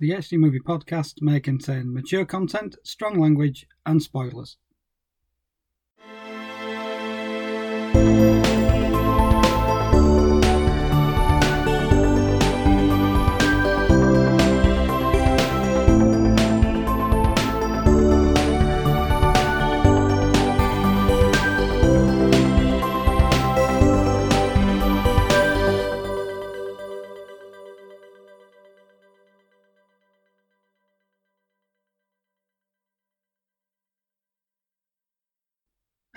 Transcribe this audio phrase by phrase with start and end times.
[0.00, 4.56] The HD Movie Podcast may contain mature content, strong language, and spoilers.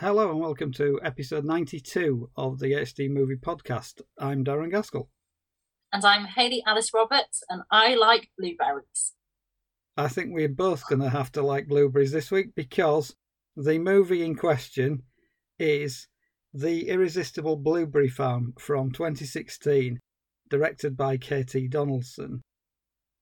[0.03, 4.01] Hello and welcome to episode 92 of the HD Movie Podcast.
[4.19, 5.07] I'm Darren Gaskell.
[5.93, 9.13] And I'm Hayley Alice Roberts, and I like blueberries.
[9.95, 13.15] I think we're both going to have to like blueberries this week because
[13.55, 15.03] the movie in question
[15.57, 16.09] is
[16.53, 20.01] The Irresistible Blueberry Farm from 2016,
[20.49, 22.41] directed by Katie Donaldson.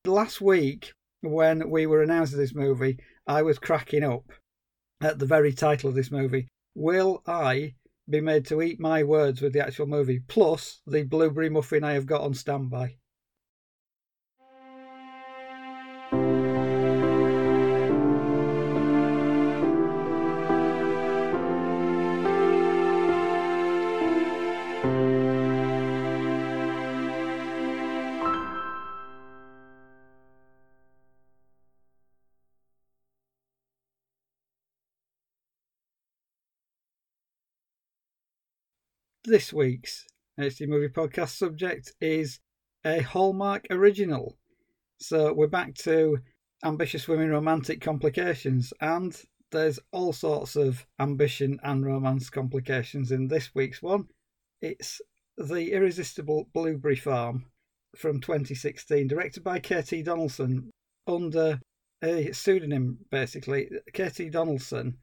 [0.03, 4.23] Last week, when we were announcing this movie, I was cracking up
[4.99, 7.75] at the very title of this movie will I
[8.09, 11.93] be made to eat my words with the actual movie, plus the blueberry muffin I
[11.93, 12.97] have got on standby?
[39.31, 40.05] This week's
[40.37, 42.41] HD Movie Podcast subject is
[42.83, 44.37] a Hallmark original.
[44.99, 46.17] So we're back to
[46.65, 49.15] ambitious women romantic complications, and
[49.53, 54.09] there's all sorts of ambition and romance complications in this week's one.
[54.61, 54.99] It's
[55.37, 57.45] The Irresistible Blueberry Farm
[57.95, 60.71] from 2016, directed by KT Donaldson
[61.07, 61.61] under
[62.03, 63.69] a pseudonym, basically.
[63.93, 64.97] KT Donaldson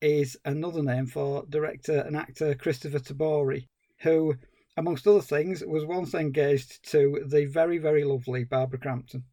[0.00, 3.68] is another name for director and actor Christopher Tabori,
[4.00, 4.34] who,
[4.76, 9.24] amongst other things, was once engaged to the very, very lovely Barbara Crampton.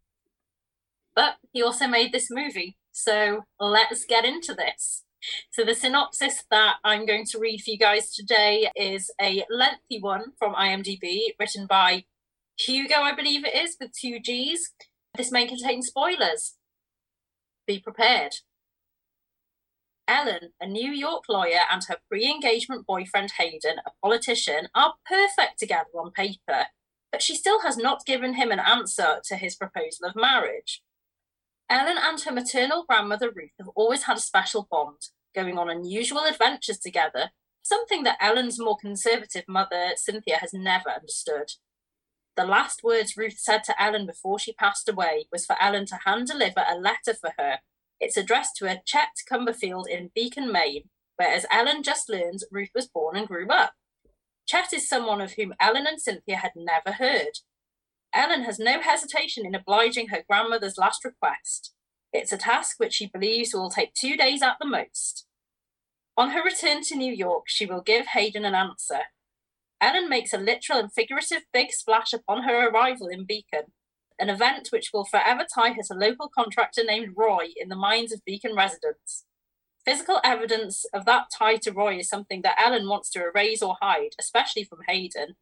[1.15, 5.03] But he also made this movie, so let's get into this.
[5.51, 9.99] So, the synopsis that I'm going to read for you guys today is a lengthy
[9.99, 12.03] one from IMDb, written by
[12.57, 14.73] Hugo, I believe it is, with two G's.
[15.15, 16.55] This may contain spoilers.
[17.65, 18.33] Be prepared.
[20.07, 25.59] Ellen, a New York lawyer, and her pre engagement boyfriend Hayden, a politician, are perfect
[25.59, 26.65] together on paper,
[27.11, 30.83] but she still has not given him an answer to his proposal of marriage.
[31.69, 36.25] Ellen and her maternal grandmother Ruth have always had a special bond, going on unusual
[36.25, 37.31] adventures together,
[37.61, 41.53] something that Ellen's more conservative mother, Cynthia, has never understood.
[42.35, 45.99] The last words Ruth said to Ellen before she passed away was for Ellen to
[46.05, 47.59] hand deliver a letter for her
[48.03, 52.71] it's addressed to a Chet Cumberfield in Beacon, Maine, where, as Ellen just learns, Ruth
[52.75, 53.75] was born and grew up.
[54.45, 57.39] Chet is someone of whom Ellen and Cynthia had never heard.
[58.13, 61.73] Ellen has no hesitation in obliging her grandmother's last request.
[62.11, 65.25] It's a task which she believes will take two days at the most.
[66.17, 69.03] On her return to New York, she will give Hayden an answer.
[69.79, 73.71] Ellen makes a literal and figurative big splash upon her arrival in Beacon,
[74.19, 77.75] an event which will forever tie her to a local contractor named Roy in the
[77.75, 79.25] minds of Beacon residents.
[79.85, 83.75] Physical evidence of that tie to Roy is something that Ellen wants to erase or
[83.81, 85.35] hide, especially from Hayden.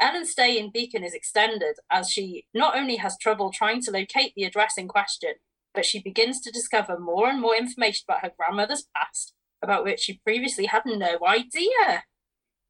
[0.00, 4.32] Ellen's stay in Beacon is extended as she not only has trouble trying to locate
[4.34, 5.34] the address in question,
[5.74, 10.00] but she begins to discover more and more information about her grandmother's past, about which
[10.00, 12.04] she previously had no idea.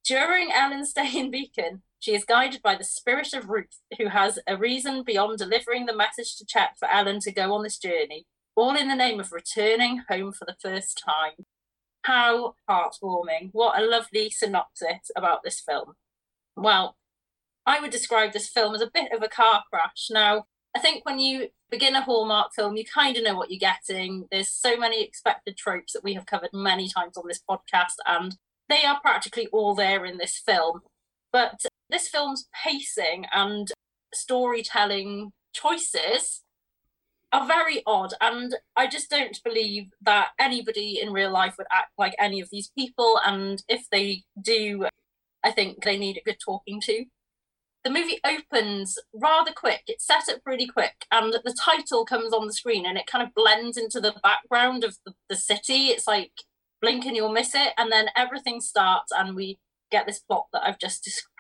[0.05, 4.39] During Ellen's stay in Beacon, she is guided by the spirit of Ruth, who has
[4.47, 8.27] a reason beyond delivering the message to Chet for Alan to go on this journey,
[8.57, 11.47] all in the name of returning home for the first time.
[12.05, 13.51] How heartwarming.
[13.53, 15.93] What a lovely synopsis about this film.
[16.57, 16.97] Well,
[17.67, 20.09] I would describe this film as a bit of a car crash.
[20.11, 23.59] Now, I think when you begin a Hallmark film, you kind of know what you're
[23.59, 24.27] getting.
[24.31, 28.39] There's so many expected tropes that we have covered many times on this podcast, and
[28.71, 30.81] they are practically all there in this film.
[31.33, 33.71] But this film's pacing and
[34.13, 36.43] storytelling choices
[37.33, 41.93] are very odd and i just don't believe that anybody in real life would act
[41.97, 44.87] like any of these people and if they do
[45.45, 47.05] i think they need a good talking to.
[47.83, 52.47] The movie opens rather quick it's set up really quick and the title comes on
[52.47, 55.87] the screen and it kind of blends into the background of the, the city.
[55.87, 56.33] It's like
[56.81, 59.59] blink and you'll miss it and then everything starts and we
[59.91, 61.40] get this plot that i've just described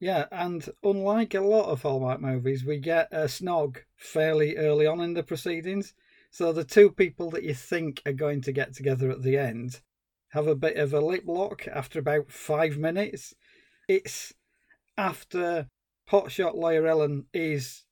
[0.00, 5.00] Yeah, and unlike a lot of Hallmark movies, we get a snog fairly early on
[5.00, 5.92] in the proceedings.
[6.30, 9.80] So the two people that you think are going to get together at the end
[10.28, 13.34] have a bit of a lip lock after about five minutes.
[13.88, 14.34] It's
[14.96, 15.66] after
[16.10, 17.84] hotshot lawyer Ellen is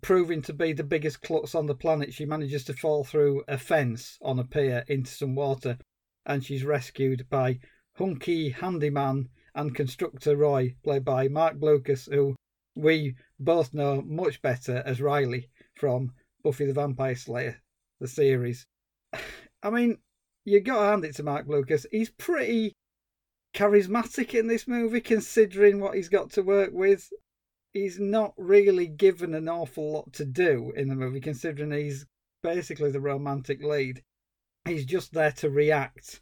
[0.00, 2.14] proving to be the biggest klutz on the planet.
[2.14, 5.78] She manages to fall through a fence on a pier into some water,
[6.24, 7.58] and she's rescued by
[7.94, 9.28] hunky handyman
[9.58, 12.36] and constructor Roy, played by Marc Blucas, who
[12.76, 16.12] we both know much better as Riley from
[16.44, 17.60] Buffy the Vampire Slayer,
[17.98, 18.66] the series.
[19.62, 19.98] I mean,
[20.44, 21.86] you got to hand it to Marc Blucas.
[21.90, 22.72] He's pretty
[23.52, 27.10] charismatic in this movie, considering what he's got to work with.
[27.72, 32.06] He's not really given an awful lot to do in the movie, considering he's
[32.44, 34.04] basically the romantic lead.
[34.64, 36.20] He's just there to react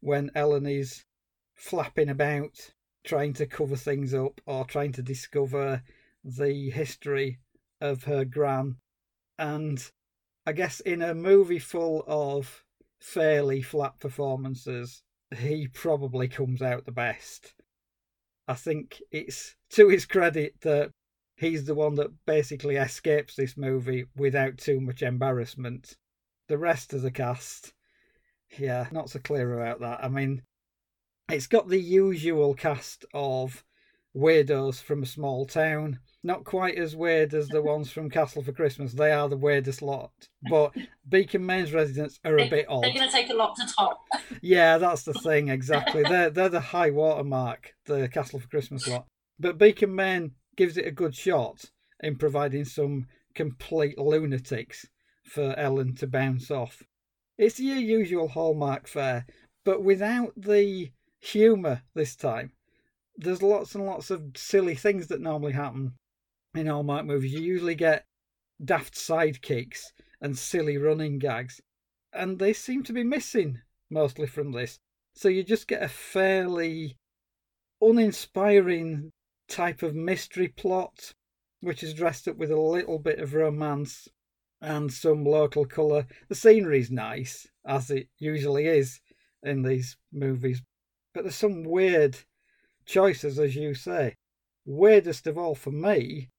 [0.00, 1.04] when Ellen is
[1.62, 2.72] flapping about,
[3.04, 5.80] trying to cover things up or trying to discover
[6.24, 7.38] the history
[7.80, 8.76] of her gran.
[9.38, 9.80] And
[10.44, 12.64] I guess in a movie full of
[13.00, 15.04] fairly flat performances,
[15.38, 17.54] he probably comes out the best.
[18.48, 20.90] I think it's to his credit that
[21.36, 25.96] he's the one that basically escapes this movie without too much embarrassment.
[26.48, 27.72] The rest of the cast,
[28.58, 30.02] yeah, not so clear about that.
[30.02, 30.42] I mean,
[31.32, 33.64] it's got the usual cast of
[34.14, 38.52] weirdos from a small town not quite as weird as the ones from Castle for
[38.52, 38.92] Christmas.
[38.92, 40.12] They are the weirdest lot.
[40.48, 40.72] But
[41.08, 42.84] Beacon Maine's residents are a bit odd.
[42.84, 44.02] They're going to take a lot to top.
[44.40, 46.02] yeah, that's the thing, exactly.
[46.04, 49.06] they're, they're the high watermark, the Castle for Christmas lot.
[49.40, 51.64] But Beacon Maine gives it a good shot
[52.00, 54.86] in providing some complete lunatics
[55.24, 56.82] for Ellen to bounce off.
[57.36, 59.26] It's your usual Hallmark fare,
[59.64, 62.52] but without the humour this time.
[63.16, 65.94] There's lots and lots of silly things that normally happen
[66.54, 67.32] in all Hallmark movies.
[67.32, 68.04] You usually get
[68.62, 71.60] daft sidekicks and silly running gags,
[72.12, 74.78] and they seem to be missing mostly from this.
[75.14, 76.96] So you just get a fairly
[77.80, 79.10] uninspiring
[79.48, 81.12] type of mystery plot,
[81.60, 84.08] which is dressed up with a little bit of romance
[84.60, 86.06] and some local colour.
[86.28, 89.00] The scenery's nice, as it usually is
[89.42, 90.62] in these movies,
[91.12, 92.18] but there's some weird
[92.84, 94.14] choices, as you say.
[94.64, 96.30] Weirdest of all for me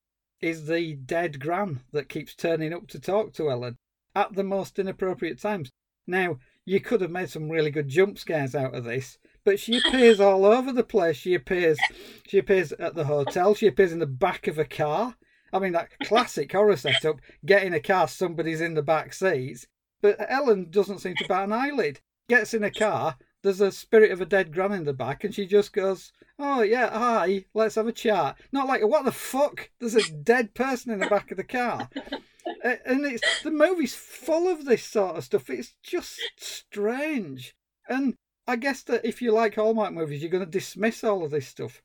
[0.42, 3.78] is the dead Gran that keeps turning up to talk to Ellen
[4.16, 5.72] at the most inappropriate times.
[6.06, 9.78] Now, you could have made some really good jump scares out of this, but she
[9.78, 11.18] appears all over the place.
[11.18, 11.80] She appears
[12.28, 15.16] she appears at the hotel, she appears in the back of a car.
[15.52, 19.68] I mean that classic horror setup, get in a car, somebody's in the back seats.
[20.02, 22.02] But Ellen doesn't seem to bat an eyelid.
[22.28, 25.36] Gets in a car, there's a spirit of a dead gran in the back, and
[25.36, 29.69] she just goes, "Oh yeah, hi, let's have a chat." Not like, "What the fuck?"
[29.80, 31.90] There's a dead person in the back of the car,
[32.63, 35.50] and it's the movie's full of this sort of stuff.
[35.50, 37.54] It's just strange,
[37.88, 38.16] and
[38.48, 41.48] I guess that if you like Hallmark movies, you're going to dismiss all of this
[41.48, 41.81] stuff.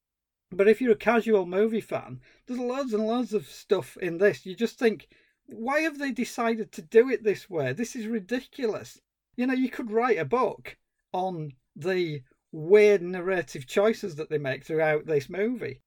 [0.51, 4.47] But if you're a casual movie fan, there's loads and loads of stuff in this.
[4.47, 5.09] You just think,
[5.47, 7.73] why have they decided to do it this way?
[7.73, 9.01] This is ridiculous.
[9.37, 10.79] You know, you could write a book
[11.13, 12.23] on the
[12.53, 15.81] weird narrative choices that they make throughout this movie.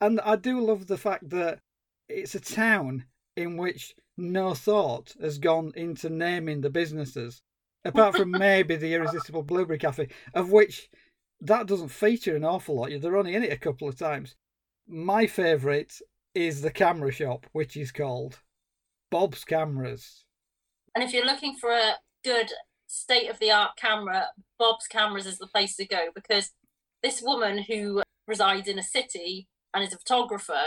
[0.00, 1.60] And I do love the fact that
[2.08, 3.04] it's a town
[3.36, 7.40] in which no thought has gone into naming the businesses,
[7.84, 10.90] apart from maybe the Irresistible Blueberry Cafe, of which
[11.40, 12.90] that doesn't feature an awful lot.
[13.00, 14.36] They're only in it a couple of times.
[14.86, 15.92] My favourite
[16.34, 18.40] is the camera shop, which is called
[19.10, 20.24] Bob's Cameras.
[20.94, 21.94] And if you're looking for a
[22.24, 22.50] good
[22.92, 24.26] state of the art camera,
[24.58, 26.50] Bob's Cameras is the place to go because
[27.02, 30.62] this woman who resides in a city and is a photographer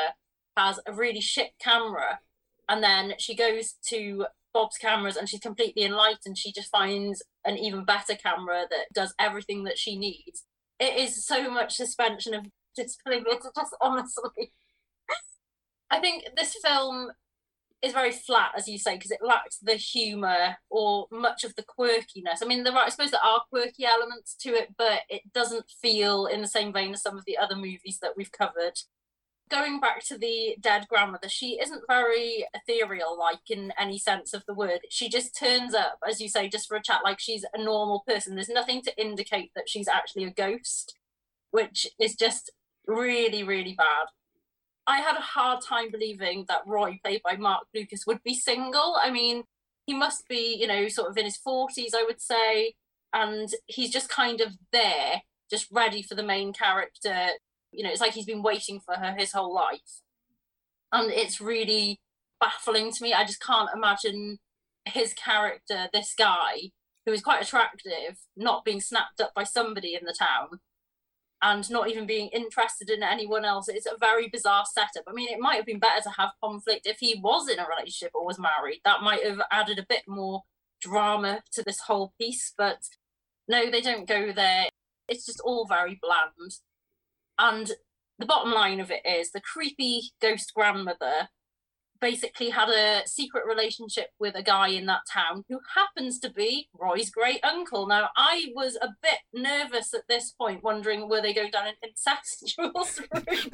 [0.58, 2.20] has a really shit camera.
[2.68, 6.38] And then she goes to Bob's Cameras and she's completely enlightened.
[6.38, 10.46] She just finds an even better camera that does everything that she needs.
[10.80, 13.24] It is so much suspension of disbelief.
[13.28, 14.52] It's just honestly.
[15.92, 17.12] I think this film
[17.82, 21.64] is very flat, as you say, because it lacks the humour or much of the
[21.64, 22.42] quirkiness.
[22.42, 25.66] I mean, there are, I suppose there are quirky elements to it, but it doesn't
[25.82, 28.80] feel in the same vein as some of the other movies that we've covered.
[29.52, 34.44] Going back to the dead grandmother, she isn't very ethereal, like in any sense of
[34.48, 34.80] the word.
[34.90, 38.04] She just turns up, as you say, just for a chat, like she's a normal
[38.08, 38.34] person.
[38.34, 40.98] There's nothing to indicate that she's actually a ghost,
[41.52, 42.52] which is just
[42.88, 44.08] really, really bad.
[44.88, 48.96] I had a hard time believing that Roy, played by Mark Lucas, would be single.
[49.02, 49.44] I mean,
[49.88, 52.74] he must be, you know, sort of in his 40s, I would say.
[53.14, 57.30] And he's just kind of there, just ready for the main character.
[57.72, 60.02] You know, it's like he's been waiting for her his whole life.
[60.92, 62.00] And it's really
[62.40, 63.14] baffling to me.
[63.14, 64.38] I just can't imagine
[64.86, 66.72] his character, this guy,
[67.06, 70.60] who is quite attractive, not being snapped up by somebody in the town
[71.42, 73.68] and not even being interested in anyone else.
[73.68, 75.04] It's a very bizarre setup.
[75.08, 77.68] I mean, it might have been better to have conflict if he was in a
[77.68, 78.82] relationship or was married.
[78.86, 80.44] That might have added a bit more
[80.82, 82.80] drama to this whole piece, but
[83.48, 84.70] no, they don't go there.
[85.08, 86.52] It's just all very bland.
[87.38, 87.72] And
[88.18, 91.30] the bottom line of it is the creepy ghost grandmother
[92.00, 96.68] basically had a secret relationship with a guy in that town who happens to be
[96.78, 97.88] Roy's great uncle.
[97.88, 101.76] Now, I was a bit nervous at this point, wondering were they going down an
[101.82, 103.54] incestuous route.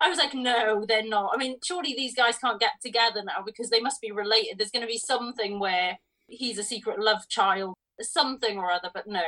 [0.00, 1.32] I was like, no, they're not.
[1.34, 4.58] I mean, surely these guys can't get together now because they must be related.
[4.58, 9.08] There's going to be something where he's a secret love child, something or other, but
[9.08, 9.22] no,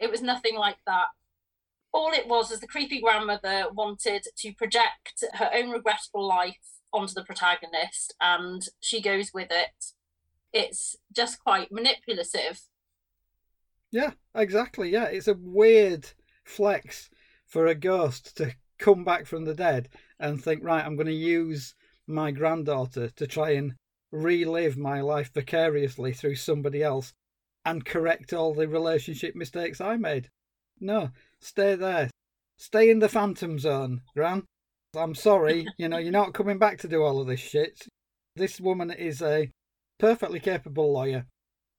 [0.00, 1.06] it was nothing like that
[1.94, 7.14] all it was was the creepy grandmother wanted to project her own regrettable life onto
[7.14, 9.92] the protagonist and she goes with it.
[10.52, 12.60] It's just quite manipulative.
[13.90, 14.90] Yeah, exactly.
[14.90, 16.08] Yeah, it's a weird
[16.44, 17.10] flex
[17.46, 21.12] for a ghost to come back from the dead and think, right, I'm going to
[21.12, 21.74] use
[22.06, 23.74] my granddaughter to try and
[24.10, 27.12] relive my life vicariously through somebody else
[27.64, 30.28] and correct all the relationship mistakes I made.
[30.80, 31.10] No,
[31.40, 32.10] stay there.
[32.56, 34.44] Stay in the phantom zone, Gran.
[34.96, 37.86] I'm sorry, you know, you're not coming back to do all of this shit.
[38.36, 39.50] This woman is a
[39.98, 41.26] perfectly capable lawyer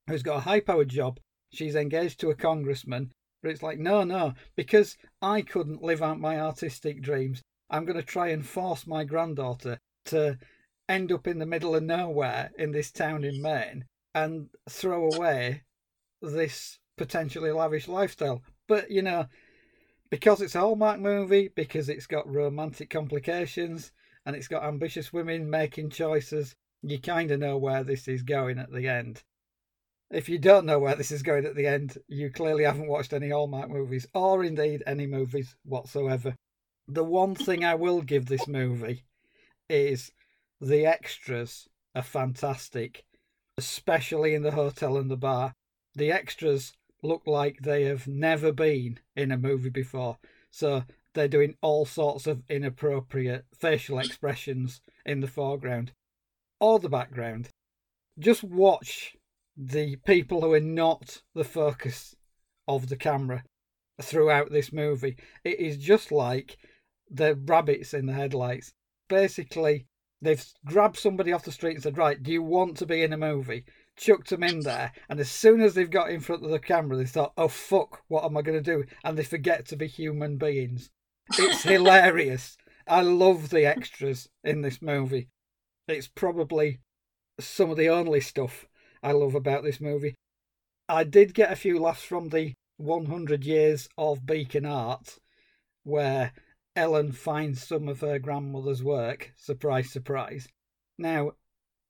[0.07, 1.19] who's got a high powered job.
[1.51, 3.11] She's engaged to a congressman.
[3.41, 7.97] But it's like, no, no, because I couldn't live out my artistic dreams, I'm going
[7.97, 10.37] to try and force my granddaughter to
[10.89, 15.63] end up in the middle of nowhere in this town in Maine and throw away
[16.21, 18.41] this potentially lavish lifestyle.
[18.67, 19.25] But, you know,
[20.09, 23.91] because it's a Hallmark movie, because it's got romantic complications,
[24.25, 28.59] and it's got ambitious women making choices, you kind of know where this is going
[28.59, 29.23] at the end.
[30.11, 33.13] If you don't know where this is going at the end, you clearly haven't watched
[33.13, 36.35] any Hallmark movies, or indeed any movies whatsoever.
[36.87, 39.03] The one thing I will give this movie
[39.67, 40.11] is
[40.61, 43.03] the extras are fantastic,
[43.57, 45.53] especially in the hotel and the bar.
[45.95, 46.73] The extras
[47.05, 50.17] look like they have never been in a movie before.
[50.51, 50.83] So
[51.13, 55.93] they're doing all sorts of inappropriate facial expressions in the foreground
[56.59, 57.49] or the background.
[58.19, 59.15] Just watch
[59.57, 62.15] the people who are not the focus
[62.67, 63.43] of the camera
[64.01, 65.17] throughout this movie.
[65.43, 66.57] It is just like
[67.09, 68.73] the rabbits in the headlights.
[69.07, 69.85] Basically,
[70.21, 73.13] they've grabbed somebody off the street and said, Right, do you want to be in
[73.13, 73.65] a movie?
[73.95, 76.97] Chucked them in there, and as soon as they've got in front of the camera,
[76.97, 79.87] they thought, "Oh fuck, what am I going to do?" And they forget to be
[79.87, 80.89] human beings.
[81.37, 82.57] It's hilarious.
[82.87, 85.29] I love the extras in this movie.
[85.87, 86.79] It's probably
[87.39, 88.67] some of the only stuff
[89.01, 90.15] I love about this movie.
[90.87, 95.17] I did get a few laughs from the 100 Years of Beacon Art,
[95.83, 96.33] where
[96.75, 99.31] Ellen finds some of her grandmother's work.
[99.35, 100.47] Surprise, surprise.
[100.97, 101.31] Now,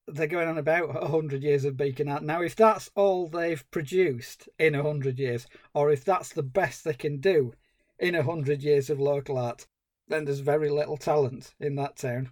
[0.07, 2.23] they're going on about 100 years of Beacon Art.
[2.23, 6.93] Now, if that's all they've produced in 100 years, or if that's the best they
[6.93, 7.53] can do
[7.99, 9.65] in 100 years of local art,
[10.07, 12.29] then there's very little talent in that town.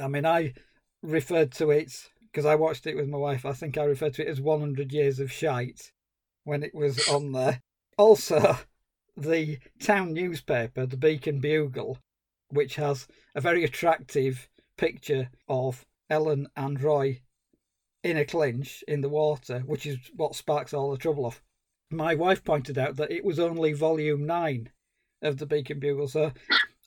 [0.00, 0.54] I mean, I
[1.02, 4.26] referred to it, because I watched it with my wife, I think I referred to
[4.26, 5.92] it as 100 years of shite
[6.42, 7.60] when it was on there.
[7.96, 8.56] Also,
[9.16, 11.98] the town newspaper, the Beacon Bugle,
[12.48, 13.06] which has
[13.36, 17.20] a very attractive picture of Ellen and Roy
[18.02, 21.42] in a clinch in the water, which is what sparks all the trouble off.
[21.90, 24.70] My wife pointed out that it was only volume nine
[25.22, 26.32] of the Beacon Bugle, so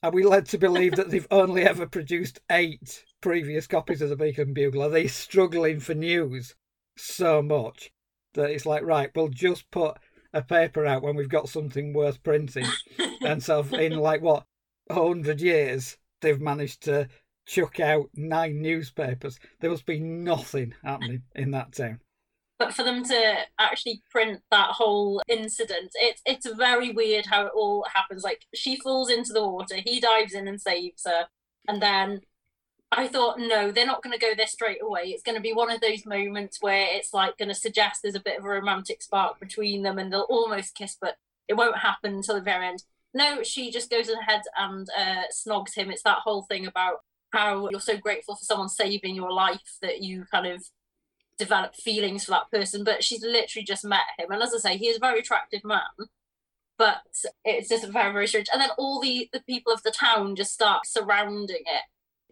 [0.03, 4.15] are we led to believe that they've only ever produced eight previous copies of the
[4.15, 4.83] Beacon Bugle?
[4.83, 6.55] Are they struggling for news
[6.95, 7.91] so much
[8.35, 9.97] that it's like, right, we'll just put
[10.33, 12.67] a paper out when we've got something worth printing?
[13.21, 14.45] and so, in like what,
[14.87, 17.07] 100 years, they've managed to
[17.47, 19.39] chuck out nine newspapers.
[19.59, 22.01] There must be nothing happening in that town.
[22.59, 27.51] But for them to actually print that whole incident, it's it's very weird how it
[27.55, 28.23] all happens.
[28.23, 31.27] Like she falls into the water, he dives in and saves her,
[31.67, 32.21] and then
[32.91, 35.03] I thought, no, they're not going to go there straight away.
[35.07, 38.15] It's going to be one of those moments where it's like going to suggest there's
[38.15, 41.77] a bit of a romantic spark between them, and they'll almost kiss, but it won't
[41.77, 42.83] happen until the very end.
[43.13, 45.91] No, she just goes ahead and uh, snogs him.
[45.91, 50.01] It's that whole thing about how you're so grateful for someone saving your life that
[50.01, 50.63] you kind of
[51.37, 52.83] develop feelings for that person.
[52.83, 54.31] But she's literally just met him.
[54.31, 55.81] And as I say, he is a very attractive man.
[56.77, 56.97] but
[57.43, 58.47] it's just very, very strange.
[58.51, 61.83] And then all the, the people of the town just start surrounding it.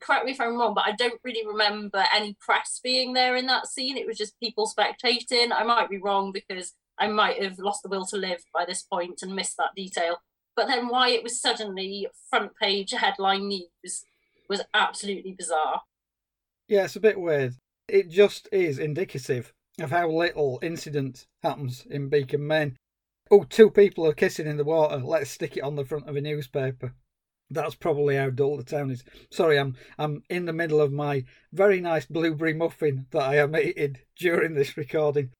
[0.01, 3.47] Correct me if I'm wrong, but I don't really remember any press being there in
[3.47, 3.97] that scene.
[3.97, 5.51] It was just people spectating.
[5.51, 8.83] I might be wrong because I might have lost the will to live by this
[8.83, 10.17] point and missed that detail.
[10.55, 14.05] But then why it was suddenly front page headline news
[14.49, 15.81] was absolutely bizarre.
[16.67, 17.55] Yeah, it's a bit weird.
[17.87, 22.77] It just is indicative of how little incident happens in Beacon, Maine.
[23.29, 24.97] Oh, two people are kissing in the water.
[24.97, 26.93] Let's stick it on the front of a newspaper.
[27.49, 29.03] That's probably how dull the town is.
[29.31, 33.55] Sorry, I'm I'm in the middle of my very nice blueberry muffin that I am
[33.55, 35.31] eating during this recording.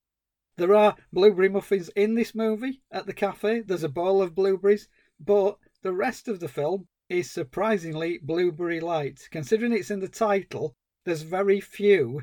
[0.57, 3.61] There are blueberry muffins in this movie at the cafe.
[3.61, 4.87] There's a bowl of blueberries,
[5.19, 9.27] but the rest of the film is surprisingly blueberry light.
[9.31, 12.21] Considering it's in the title, there's very few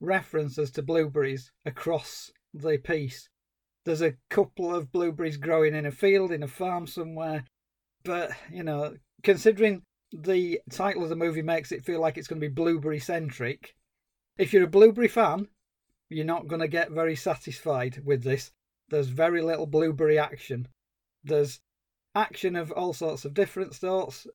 [0.00, 3.28] references to blueberries across the piece.
[3.84, 7.44] There's a couple of blueberries growing in a field, in a farm somewhere.
[8.04, 9.82] But, you know, considering
[10.12, 13.74] the title of the movie makes it feel like it's going to be blueberry centric,
[14.36, 15.48] if you're a blueberry fan,
[16.10, 18.52] you're not going to get very satisfied with this.
[18.88, 20.68] There's very little blueberry action.
[21.24, 21.60] There's
[22.18, 24.26] action of all sorts of different sorts.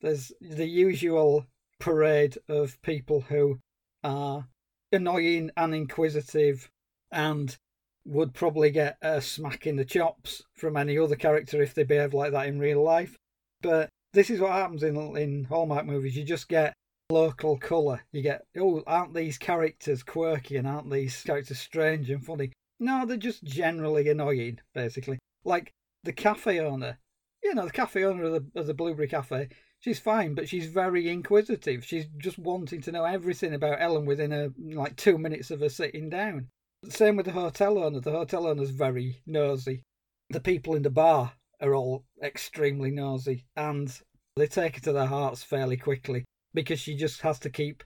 [0.00, 1.46] There's the usual
[1.80, 3.58] parade of people who
[4.04, 4.46] are
[4.92, 6.70] annoying and inquisitive
[7.10, 7.56] and
[8.04, 12.14] would probably get a smack in the chops from any other character if they behave
[12.14, 13.16] like that in real life.
[13.60, 16.16] But this is what happens in in Hallmark movies.
[16.16, 16.74] You just get
[17.10, 18.00] local colour.
[18.12, 22.52] You get, oh, aren't these characters quirky and aren't these characters strange and funny?
[22.80, 25.18] No, they're just generally annoying, basically.
[25.44, 25.70] Like
[26.02, 26.98] the cafe owner.
[27.42, 29.48] You know, the cafe owner of the, of the Blueberry Cafe
[29.82, 31.84] she's fine, but she's very inquisitive.
[31.84, 35.68] She's just wanting to know everything about Ellen within a like two minutes of her
[35.68, 36.48] sitting down.
[36.88, 38.00] Same with the hotel owner.
[38.00, 39.82] The hotel owner's very nosy.
[40.30, 43.92] The people in the bar are all extremely nosy, and
[44.36, 47.84] they take her to their hearts fairly quickly because she just has to keep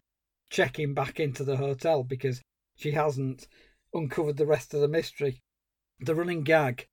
[0.50, 2.40] checking back into the hotel because
[2.76, 3.48] she hasn't
[3.92, 5.40] uncovered the rest of the mystery.
[6.00, 6.86] The running gag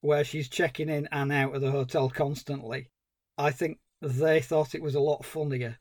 [0.00, 2.88] where she's checking in and out of the hotel constantly,
[3.36, 5.78] I think they thought it was a lot funnier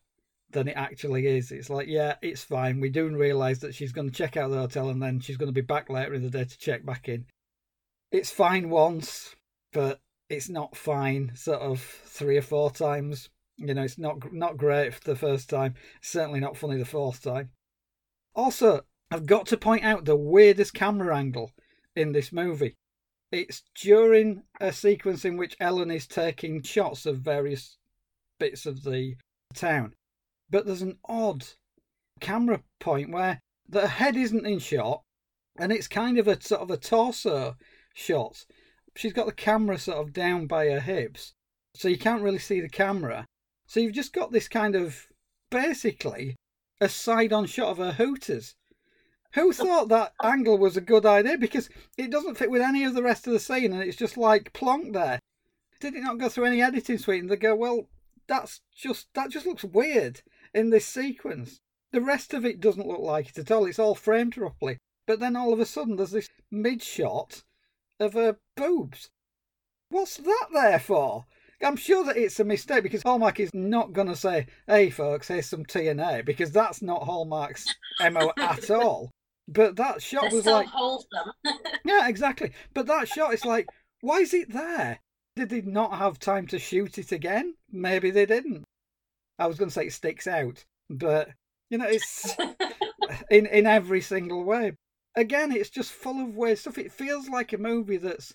[0.51, 1.51] than it actually is.
[1.51, 2.79] It's like, yeah, it's fine.
[2.79, 5.47] We do realise that she's going to check out the hotel and then she's going
[5.47, 7.25] to be back later in the day to check back in.
[8.11, 9.35] It's fine once,
[9.71, 13.29] but it's not fine sort of three or four times.
[13.57, 15.75] You know, it's not not great the first time.
[16.01, 17.49] Certainly not funny the fourth time.
[18.33, 21.51] Also, I've got to point out the weirdest camera angle
[21.95, 22.77] in this movie.
[23.31, 27.77] It's during a sequence in which Ellen is taking shots of various
[28.39, 29.15] bits of the
[29.53, 29.93] town.
[30.49, 31.45] But there's an odd
[32.19, 35.03] camera point where the head isn't in shot
[35.59, 37.55] and it's kind of a sort of a torso
[37.93, 38.45] shot.
[38.95, 41.33] She's got the camera sort of down by her hips,
[41.75, 43.25] so you can't really see the camera.
[43.67, 45.05] So you've just got this kind of
[45.51, 46.35] basically
[46.81, 48.55] a side on shot of her hooters.
[49.33, 51.37] Who thought that angle was a good idea?
[51.37, 54.17] Because it doesn't fit with any of the rest of the scene and it's just
[54.17, 55.19] like plonk there.
[55.79, 57.21] Did it not go through any editing suite?
[57.21, 57.87] And they go, well,
[58.27, 60.21] that's just that just looks weird
[60.53, 61.59] in this sequence.
[61.91, 63.65] The rest of it doesn't look like it at all.
[63.65, 64.77] It's all framed properly.
[65.05, 67.43] But then all of a sudden there's this mid shot
[67.99, 69.09] of her boobs.
[69.89, 71.25] What's that there for?
[71.61, 75.27] I'm sure that it's a mistake because Hallmark is not going to say, hey folks,
[75.27, 79.11] here's some TNA, because that's not Hallmark's MO at all.
[79.51, 80.67] But that shot They're was so like.
[80.67, 81.31] wholesome.
[81.83, 82.51] Yeah, exactly.
[82.73, 83.67] But that shot is like,
[84.01, 84.99] why is it there?
[85.35, 87.55] Did they not have time to shoot it again?
[87.71, 88.65] Maybe they didn't.
[89.39, 91.29] I was going to say it sticks out, but
[91.69, 92.35] you know, it's
[93.31, 94.73] in in every single way.
[95.15, 96.77] Again, it's just full of weird stuff.
[96.77, 98.33] It feels like a movie that's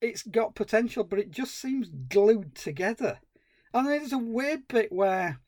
[0.00, 3.20] it's got potential, but it just seems glued together.
[3.74, 5.40] And there's a weird bit where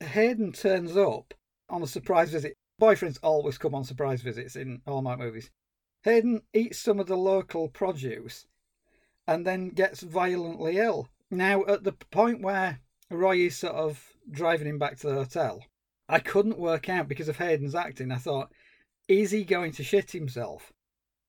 [0.00, 1.34] Hayden turns up
[1.68, 2.55] on a surprise visit.
[2.80, 5.50] Boyfriends always come on surprise visits in all my movies.
[6.02, 8.46] Hayden eats some of the local produce
[9.26, 11.08] and then gets violently ill.
[11.30, 15.64] Now, at the point where Roy is sort of driving him back to the hotel,
[16.08, 18.12] I couldn't work out because of Hayden's acting.
[18.12, 18.52] I thought,
[19.08, 20.72] is he going to shit himself?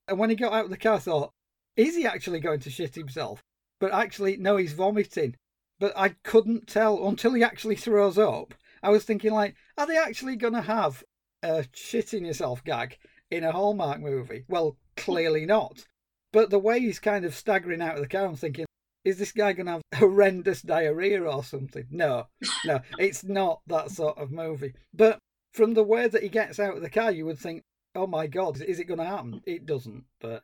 [0.08, 1.32] And when he got out of the car, I thought,
[1.76, 3.42] is he actually going to shit himself?
[3.80, 5.36] But actually, no, he's vomiting.
[5.80, 8.54] But I couldn't tell until he actually throws up.
[8.84, 11.04] I was thinking, like, are they actually going to have
[11.44, 12.98] a shitting yourself gag
[13.32, 14.46] in a Hallmark movie?
[14.48, 15.86] Well, clearly not.
[16.34, 18.66] But the way he's kind of staggering out of the car, I'm thinking,
[19.06, 21.86] is this guy going to have horrendous diarrhea or something?
[21.90, 22.28] No,
[22.66, 24.74] no, it's not that sort of movie.
[24.94, 25.20] But
[25.54, 27.64] from the way that he gets out of the car, you would think,
[27.96, 29.42] oh my God, is it going to happen?
[29.46, 30.04] It doesn't.
[30.20, 30.44] But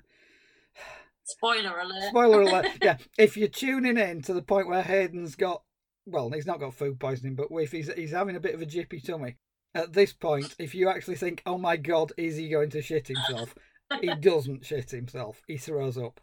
[1.26, 2.10] Spoiler alert.
[2.10, 2.68] Spoiler alert.
[2.82, 5.62] yeah, if you're tuning in to the point where Hayden's got,
[6.06, 8.66] well, he's not got food poisoning, but if he's he's having a bit of a
[8.66, 9.38] jippy tummy,
[9.76, 13.08] at this point, if you actually think, oh my god, is he going to shit
[13.08, 13.56] himself?
[14.02, 15.42] he doesn't shit himself.
[15.48, 16.20] He throws up.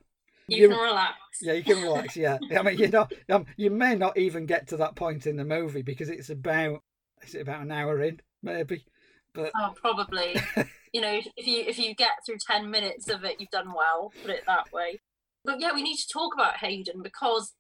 [0.49, 1.15] You, you can relax.
[1.41, 2.17] Yeah, you can relax.
[2.17, 5.37] Yeah, I mean, you know, um, you may not even get to that point in
[5.37, 6.83] the movie because it's about
[7.23, 8.85] is it about an hour in, maybe.
[9.33, 10.37] But oh, probably.
[10.93, 14.13] you know, if you if you get through ten minutes of it, you've done well.
[14.23, 15.01] Put it that way.
[15.45, 17.55] But yeah, we need to talk about Hayden because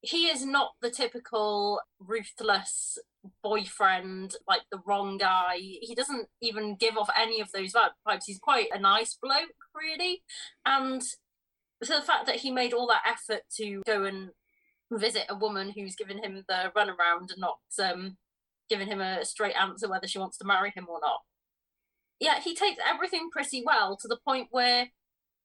[0.00, 2.98] he is not the typical ruthless
[3.42, 5.56] boyfriend, like the wrong guy.
[5.58, 8.22] He doesn't even give off any of those vibes.
[8.26, 10.22] He's quite a nice bloke, really.
[10.64, 11.02] And
[11.82, 14.30] so the fact that he made all that effort to go and
[14.92, 18.16] visit a woman who's given him the runaround and not um,
[18.68, 21.20] giving him a straight answer whether she wants to marry him or not.
[22.20, 24.88] Yeah, he takes everything pretty well to the point where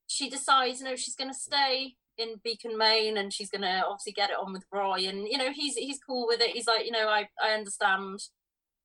[0.07, 4.11] she decides, you know, she's going to stay in Beacon, Maine, and she's to obviously
[4.11, 5.07] get it on with Roy.
[5.07, 6.51] And you know, he's he's cool with it.
[6.51, 8.19] He's like, you know, I I understand,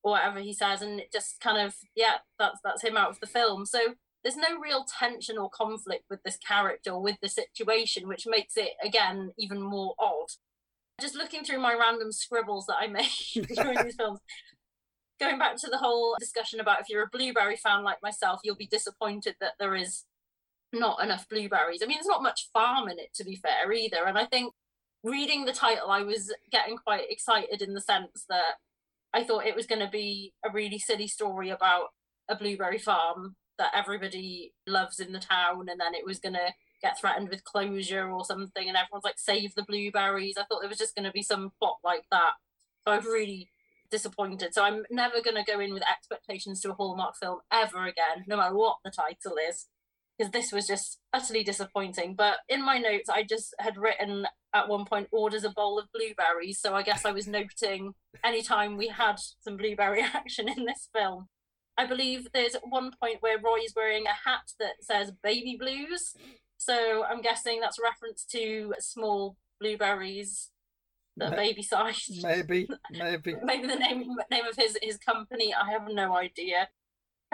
[0.02, 3.20] or whatever he says, and it just kind of yeah, that's that's him out of
[3.20, 3.66] the film.
[3.66, 8.26] So there's no real tension or conflict with this character or with the situation, which
[8.26, 10.28] makes it again even more odd.
[11.00, 14.20] Just looking through my random scribbles that I made during these films,
[15.20, 18.56] going back to the whole discussion about if you're a blueberry fan like myself, you'll
[18.56, 20.04] be disappointed that there is
[20.74, 21.80] not enough blueberries.
[21.82, 24.04] I mean, there's not much farm in it, to be fair, either.
[24.06, 24.52] And I think
[25.02, 28.54] reading the title, I was getting quite excited in the sense that
[29.12, 31.88] I thought it was going to be a really silly story about
[32.28, 36.52] a blueberry farm that everybody loves in the town and then it was going to
[36.82, 40.68] get threatened with closure or something and everyone's like save the blueberries i thought there
[40.68, 42.32] was just going to be some plot like that
[42.84, 43.48] so i was really
[43.90, 47.84] disappointed so i'm never going to go in with expectations to a hallmark film ever
[47.84, 49.66] again no matter what the title is
[50.16, 54.68] because this was just utterly disappointing but in my notes i just had written at
[54.68, 58.88] one point orders a bowl of blueberries so i guess i was noting anytime we
[58.88, 61.28] had some blueberry action in this film
[61.76, 66.14] I believe there's one point where Roy is wearing a hat that says baby blues.
[66.56, 70.50] So I'm guessing that's a reference to small blueberries
[71.16, 72.22] that Ma- baby sized.
[72.22, 73.34] Maybe, maybe.
[73.42, 75.52] maybe the name name of his his company.
[75.54, 76.68] I have no idea.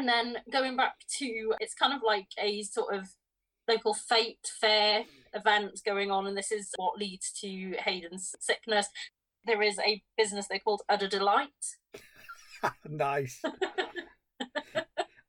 [0.01, 3.11] And then going back to it's kind of like a sort of
[3.69, 8.87] local fate fair event going on, and this is what leads to Hayden's sickness.
[9.45, 11.77] There is a business they called Udder Delight.
[12.89, 13.43] nice.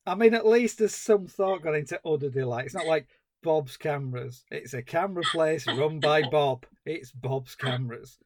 [0.06, 2.68] I mean, at least there's some thought gone into Udder Delight.
[2.68, 3.08] It's not like
[3.44, 4.46] Bob's Cameras.
[4.52, 6.66] It's a camera place run by Bob.
[6.86, 8.20] It's Bob's Cameras.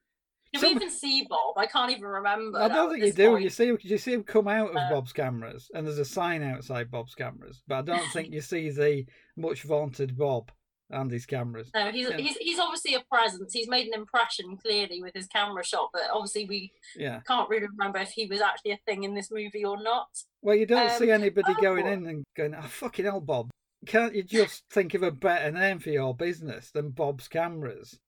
[0.55, 0.69] Do some...
[0.69, 1.57] we even see Bob?
[1.57, 2.59] I can't even remember.
[2.59, 3.31] I don't think you do.
[3.31, 3.43] Point.
[3.43, 6.43] You see, you see him come out of uh, Bob's Cameras, and there's a sign
[6.43, 7.61] outside Bob's Cameras.
[7.67, 9.05] But I don't think you see the
[9.37, 10.51] much vaunted Bob
[10.89, 11.71] and his cameras.
[11.73, 12.17] No, he's, yeah.
[12.17, 13.53] he's he's obviously a presence.
[13.53, 17.21] He's made an impression clearly with his camera shot, but obviously we yeah.
[17.27, 20.07] can't really remember if he was actually a thing in this movie or not.
[20.41, 23.49] Well, you don't um, see anybody oh, going in and going, "Oh fucking hell, Bob."
[23.85, 27.99] Can't you just think of a better name for your business than Bob's Cameras?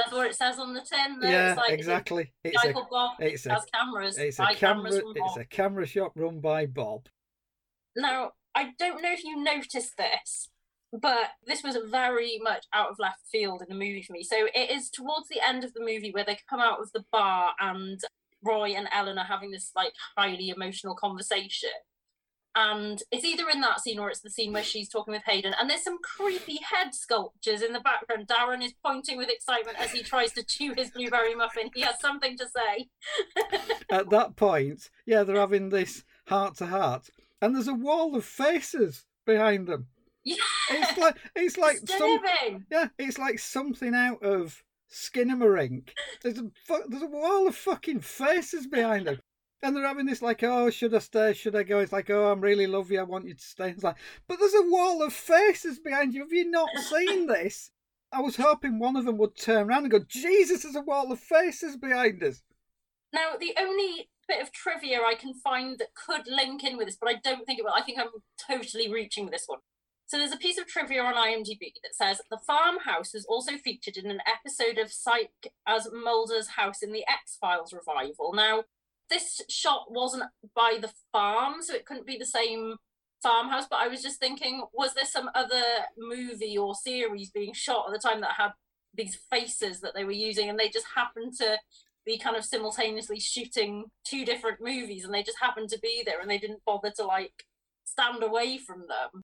[0.00, 1.18] That's what it says on the tin.
[1.20, 1.28] Though.
[1.28, 2.32] Yeah, like, exactly.
[2.44, 4.18] It's a, Bob it's a, cameras.
[4.18, 4.90] It's a camera.
[4.92, 7.06] It's a camera shop run by Bob.
[7.96, 10.48] Now, I don't know if you noticed this,
[10.92, 14.22] but this was very much out of left field in the movie for me.
[14.22, 17.04] So it is towards the end of the movie where they come out of the
[17.12, 18.00] bar and
[18.42, 21.70] Roy and Ellen are having this like highly emotional conversation.
[22.56, 25.54] And it's either in that scene or it's the scene where she's talking with Hayden.
[25.58, 28.26] And there's some creepy head sculptures in the background.
[28.26, 31.70] Darren is pointing with excitement as he tries to chew his blueberry muffin.
[31.74, 32.88] He has something to say.
[33.90, 37.08] At that point, yeah, they're having this heart to heart.
[37.40, 39.86] And there's a wall of faces behind them.
[40.24, 40.36] Yeah.
[40.70, 42.20] It's like it's like some,
[42.70, 45.90] yeah, it's like something out of Skinamarink.
[46.22, 46.50] There's a
[46.88, 49.20] there's a wall of fucking faces behind them.
[49.62, 51.34] And they're having this like, oh, should I stay?
[51.34, 51.80] Should I go?
[51.80, 52.98] It's like, oh, I'm really love you.
[52.98, 53.70] I want you to stay.
[53.70, 53.96] It's like,
[54.26, 56.22] but there's a wall of faces behind you.
[56.22, 57.70] Have you not seen this?
[58.12, 61.12] I was hoping one of them would turn around and go, Jesus, there's a wall
[61.12, 62.42] of faces behind us.
[63.12, 66.96] Now, the only bit of trivia I can find that could link in with this,
[67.00, 67.74] but I don't think it will.
[67.76, 69.58] I think I'm totally reaching with this one.
[70.06, 73.96] So there's a piece of trivia on IMDb that says the farmhouse was also featured
[73.96, 78.32] in an episode of Psych as Mulder's house in the X Files revival.
[78.34, 78.64] Now,
[79.10, 82.76] this shot wasn't by the farm, so it couldn't be the same
[83.22, 83.66] farmhouse.
[83.68, 85.62] But I was just thinking, was there some other
[85.98, 88.52] movie or series being shot at the time that had
[88.94, 91.58] these faces that they were using, and they just happened to
[92.06, 96.20] be kind of simultaneously shooting two different movies, and they just happened to be there,
[96.20, 97.44] and they didn't bother to like
[97.84, 99.22] stand away from them.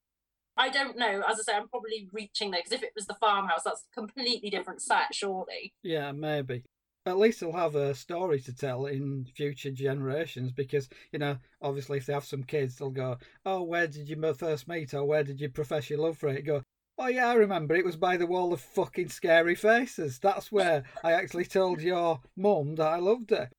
[0.57, 1.23] I don't know.
[1.29, 4.01] As I say, I'm probably reaching there because if it was the farmhouse, that's a
[4.01, 5.75] completely different set, surely.
[5.83, 6.65] Yeah, maybe.
[7.07, 11.99] At least they'll have a story to tell in future generations because, you know, obviously
[11.99, 14.93] if they have some kids, they'll go, Oh, where did you first meet?
[14.93, 16.43] Or where did you profess your love for it?
[16.43, 16.63] Go,
[16.99, 17.77] Oh, yeah, I remember.
[17.77, 20.19] It was by the wall of fucking scary faces.
[20.19, 23.51] That's where I actually told your mum that I loved her.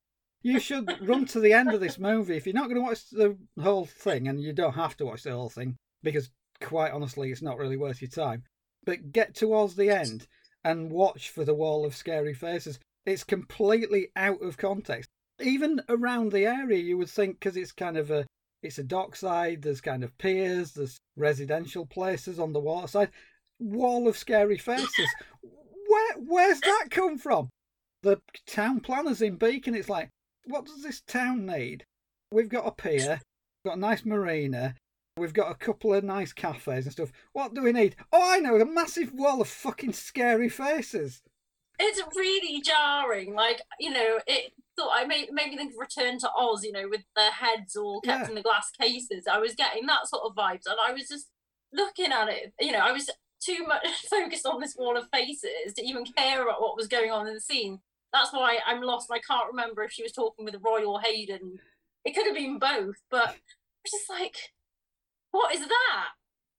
[0.42, 2.36] You should run to the end of this movie.
[2.36, 5.22] If you're not going to watch the whole thing, and you don't have to watch
[5.22, 6.30] the whole thing, because
[6.60, 8.42] quite honestly, it's not really worth your time.
[8.84, 10.26] But get towards the end
[10.64, 12.78] and watch for the wall of scary faces.
[13.08, 15.08] It's completely out of context.
[15.40, 18.26] Even around the area, you would think because it's kind of a
[18.62, 19.62] it's a dockside.
[19.62, 20.72] There's kind of piers.
[20.72, 23.08] There's residential places on the waterside.
[23.58, 25.08] Wall of scary faces.
[25.88, 27.48] Where where's that come from?
[28.02, 29.74] The town planners in Beacon.
[29.74, 30.10] It's like,
[30.44, 31.84] what does this town need?
[32.30, 33.22] We've got a pier.
[33.64, 34.74] We've got a nice marina.
[35.16, 37.10] We've got a couple of nice cafes and stuff.
[37.32, 37.96] What do we need?
[38.12, 41.22] Oh, I know, a massive wall of fucking scary faces.
[41.78, 43.34] It's really jarring.
[43.34, 46.72] Like, you know, it thought I made, made me think of Return to Oz, you
[46.72, 48.28] know, with their heads all kept yeah.
[48.28, 49.26] in the glass cases.
[49.30, 51.28] I was getting that sort of vibes, and I was just
[51.72, 52.52] looking at it.
[52.60, 53.10] You know, I was
[53.40, 57.10] too much focused on this wall of faces to even care about what was going
[57.10, 57.80] on in the scene.
[58.12, 59.10] That's why I'm lost.
[59.12, 61.58] I can't remember if she was talking with Roy or Hayden.
[62.04, 63.36] It could have been both, but
[63.84, 64.36] it's just like
[65.30, 66.08] what is that?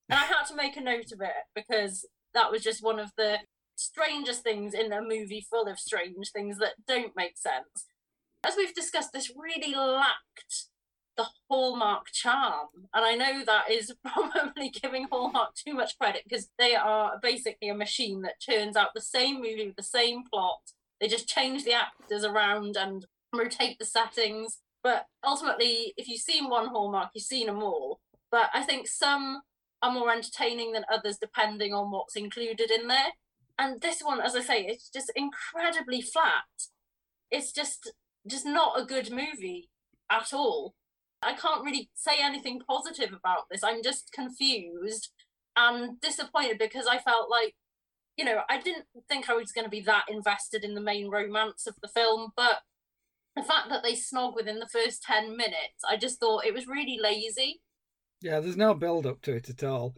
[0.09, 3.11] And I had to make a note of it because that was just one of
[3.17, 3.37] the
[3.79, 7.87] strangest things in a movie full of strange things that don't make sense.
[8.45, 10.67] As we've discussed, this really lacked
[11.17, 12.67] the Hallmark charm.
[12.93, 17.69] And I know that is probably giving Hallmark too much credit because they are basically
[17.69, 20.59] a machine that turns out the same movie with the same plot.
[20.99, 24.59] They just change the actors around and rotate the settings.
[24.83, 27.99] But ultimately, if you've seen one Hallmark, you've seen them all.
[28.31, 29.41] But I think some
[29.81, 33.11] are more entertaining than others depending on what's included in there.
[33.59, 36.45] And this one, as I say, it's just incredibly flat.
[37.29, 37.91] It's just
[38.27, 39.69] just not a good movie
[40.09, 40.75] at all.
[41.21, 43.63] I can't really say anything positive about this.
[43.63, 45.09] I'm just confused
[45.55, 47.55] and disappointed because I felt like,
[48.15, 51.09] you know, I didn't think I was going to be that invested in the main
[51.09, 52.59] romance of the film, but
[53.35, 56.67] the fact that they snog within the first 10 minutes, I just thought it was
[56.67, 57.61] really lazy.
[58.21, 59.95] Yeah, there's no build up to it at all.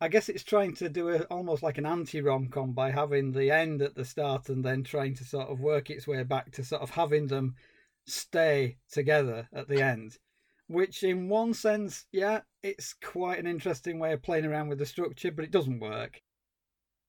[0.00, 3.32] I guess it's trying to do a, almost like an anti rom com by having
[3.32, 6.52] the end at the start and then trying to sort of work its way back
[6.52, 7.54] to sort of having them
[8.06, 10.18] stay together at the end.
[10.68, 14.86] Which, in one sense, yeah, it's quite an interesting way of playing around with the
[14.86, 16.20] structure, but it doesn't work.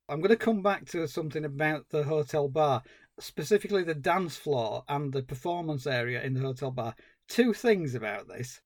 [0.08, 2.84] I'm going to come back to something about the hotel bar,
[3.20, 6.96] specifically the dance floor and the performance area in the hotel bar.
[7.28, 8.62] Two things about this.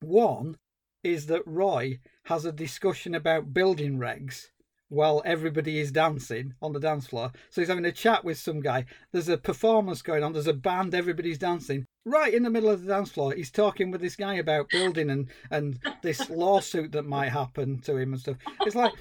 [0.00, 0.56] One,
[1.02, 4.48] is that Roy has a discussion about building regs
[4.90, 7.30] while everybody is dancing on the dance floor.
[7.48, 8.86] So he's having a chat with some guy.
[9.12, 11.86] There's a performance going on, there's a band, everybody's dancing.
[12.04, 15.10] Right in the middle of the dance floor, he's talking with this guy about building
[15.10, 18.36] and, and this lawsuit that might happen to him and stuff.
[18.62, 18.92] It's like,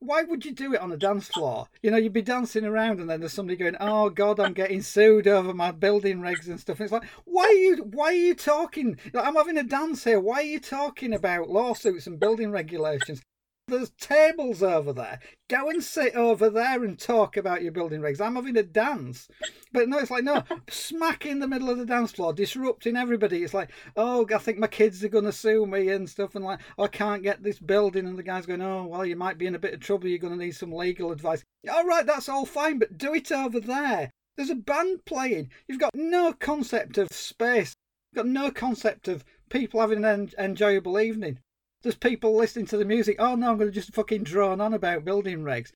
[0.00, 1.68] why would you do it on a dance floor?
[1.82, 4.82] You know, you'd be dancing around and then there's somebody going, "Oh God, I'm getting
[4.82, 8.12] sued over my building regs and stuff." And it's like, why are you, why are
[8.12, 8.98] you talking?
[9.12, 10.20] Like, I'm having a dance here.
[10.20, 13.22] Why are you talking about lawsuits and building regulations?
[13.68, 15.18] There's tables over there.
[15.48, 18.20] Go and sit over there and talk about your building regs.
[18.20, 19.26] I'm having a dance.
[19.72, 23.42] But no, it's like, no, smack in the middle of the dance floor, disrupting everybody.
[23.42, 26.36] It's like, oh, I think my kids are going to sue me and stuff.
[26.36, 28.06] And like, oh, I can't get this building.
[28.06, 30.06] And the guy's going, oh, well, you might be in a bit of trouble.
[30.06, 31.42] You're going to need some legal advice.
[31.68, 34.12] All right, that's all fine, but do it over there.
[34.36, 35.50] There's a band playing.
[35.66, 37.74] You've got no concept of space.
[38.12, 41.40] You've got no concept of people having an enjoyable evening.
[41.82, 43.16] There's people listening to the music.
[43.18, 45.72] Oh no, I'm going to just fucking drone on about building regs.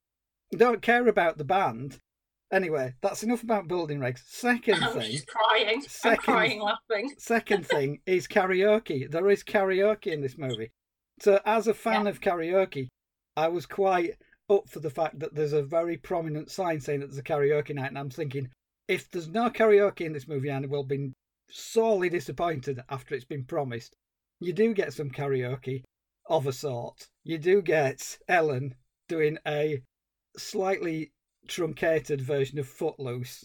[0.57, 2.01] Don't care about the band.
[2.53, 4.23] Anyway, that's enough about building regs.
[4.27, 5.83] Second I'm thing, crying.
[5.83, 7.15] Second, I'm crying, laughing.
[7.19, 9.09] second thing is karaoke.
[9.09, 10.73] There is karaoke in this movie.
[11.21, 12.11] So, as a fan yeah.
[12.11, 12.89] of karaoke,
[13.37, 14.17] I was quite
[14.49, 17.75] up for the fact that there's a very prominent sign saying that there's a karaoke
[17.75, 18.49] night, and I'm thinking,
[18.89, 21.13] if there's no karaoke in this movie, I will be
[21.49, 23.95] sorely disappointed after it's been promised.
[24.41, 25.85] You do get some karaoke,
[26.31, 27.09] of a sort.
[27.25, 28.77] You do get Ellen
[29.09, 29.83] doing a
[30.39, 31.13] slightly
[31.49, 33.45] truncated version of Footloose.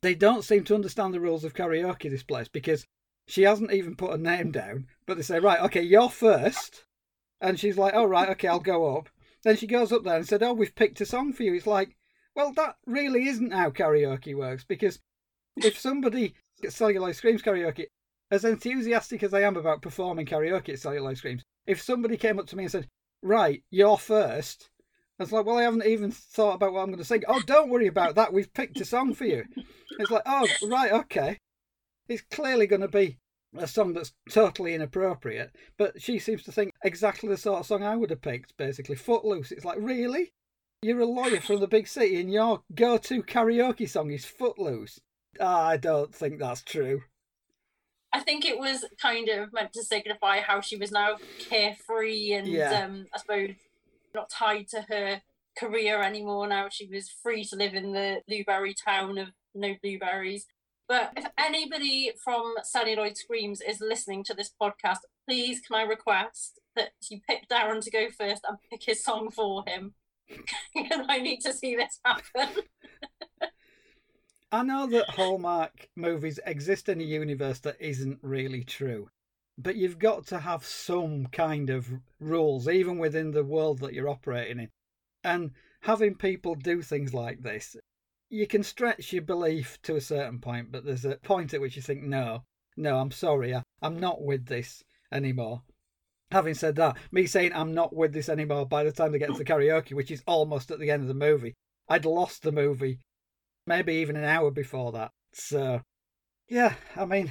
[0.00, 2.86] They don't seem to understand the rules of karaoke, this place, because
[3.26, 6.84] she hasn't even put a name down, but they say, right, okay, you're first.
[7.40, 9.08] And she's like, oh, right, okay, I'll go up.
[9.42, 11.54] Then she goes up there and said, oh, we've picked a song for you.
[11.54, 11.96] It's like,
[12.34, 15.00] well, that really isn't how karaoke works, because
[15.56, 17.86] if somebody gets Celluloid Screams karaoke,
[18.30, 22.48] as enthusiastic as I am about performing karaoke at Celluloid Screams, if somebody came up
[22.48, 22.88] to me and said,
[23.22, 24.70] right, you're first.
[25.20, 27.22] It's like, well, I haven't even thought about what I'm going to sing.
[27.28, 28.32] Oh, don't worry about that.
[28.32, 29.44] We've picked a song for you.
[30.00, 31.38] It's like, oh, right, okay.
[32.08, 33.18] It's clearly going to be
[33.56, 37.84] a song that's totally inappropriate, but she seems to think exactly the sort of song
[37.84, 38.96] I would have picked, basically.
[38.96, 39.52] Footloose.
[39.52, 40.32] It's like, really?
[40.82, 44.98] You're a lawyer from the big city and your go to karaoke song is Footloose.
[45.38, 47.02] Ah, I don't think that's true.
[48.12, 52.46] I think it was kind of meant to signify how she was now carefree and
[52.48, 52.84] Yeah.
[52.84, 53.50] um, I suppose
[54.14, 55.22] not tied to her
[55.56, 56.46] career anymore.
[56.48, 60.46] Now she was free to live in the blueberry town of no blueberries.
[60.88, 66.58] But if anybody from Celluloid Screams is listening to this podcast, please can I request
[66.74, 69.94] that you pick Darren to go first and pick his song for him?
[70.74, 72.62] because I need to see this happen.
[74.52, 79.08] I know that Hallmark movies exist in a universe that isn't really true,
[79.56, 84.08] but you've got to have some kind of rules, even within the world that you're
[84.08, 84.70] operating in.
[85.22, 87.76] And having people do things like this,
[88.28, 91.76] you can stretch your belief to a certain point, but there's a point at which
[91.76, 92.42] you think, no,
[92.76, 94.82] no, I'm sorry, I, I'm not with this
[95.12, 95.62] anymore.
[96.32, 99.30] Having said that, me saying I'm not with this anymore by the time they get
[99.30, 101.54] to the karaoke, which is almost at the end of the movie,
[101.88, 102.98] I'd lost the movie
[103.66, 105.10] maybe even an hour before that.
[105.32, 105.82] So,
[106.48, 107.30] yeah, I mean,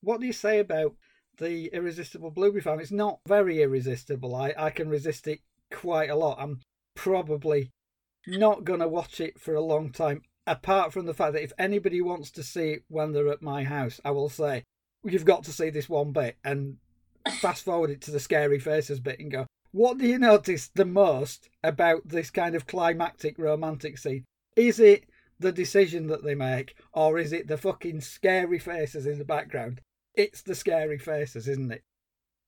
[0.00, 0.94] what do you say about
[1.38, 2.80] the Irresistible Blueberry Farm?
[2.80, 4.34] It's not very irresistible.
[4.34, 5.40] I, I can resist it
[5.72, 6.38] quite a lot.
[6.40, 6.60] I'm
[6.94, 7.70] probably
[8.26, 11.52] not going to watch it for a long time, apart from the fact that if
[11.58, 14.62] anybody wants to see it when they're at my house, I will say,
[15.02, 16.76] you've got to see this one bit and
[17.40, 20.84] fast forward it to the scary faces bit and go, what do you notice the
[20.84, 24.24] most about this kind of climactic romantic scene?
[24.56, 25.04] Is it
[25.38, 29.80] the decision that they make, or is it the fucking scary faces in the background?
[30.14, 31.82] It's the scary faces, isn't it?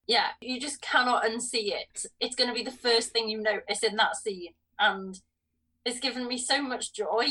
[0.07, 2.07] yeah, you just cannot unsee it.
[2.21, 5.21] It's going to be the first thing you notice in that scene, and
[5.85, 7.27] it's given me so much joy.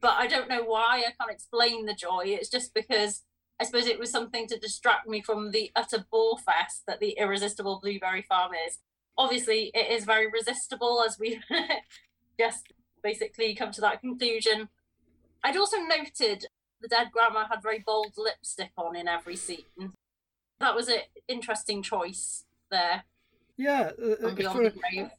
[0.00, 0.98] But I don't know why.
[1.06, 2.22] I can't explain the joy.
[2.26, 3.22] It's just because
[3.60, 7.16] I suppose it was something to distract me from the utter bore fest that the
[7.18, 8.78] irresistible blueberry farm is.
[9.16, 11.40] Obviously, it is very resistible, as we
[12.40, 12.72] just
[13.08, 14.68] basically come to that conclusion.
[15.42, 16.46] I'd also noted
[16.80, 19.92] the dead grandma had very bold lipstick on in every scene.
[20.60, 23.04] That was an interesting choice there.
[23.56, 23.92] Yeah,
[24.22, 25.10] uh, Beyond for-.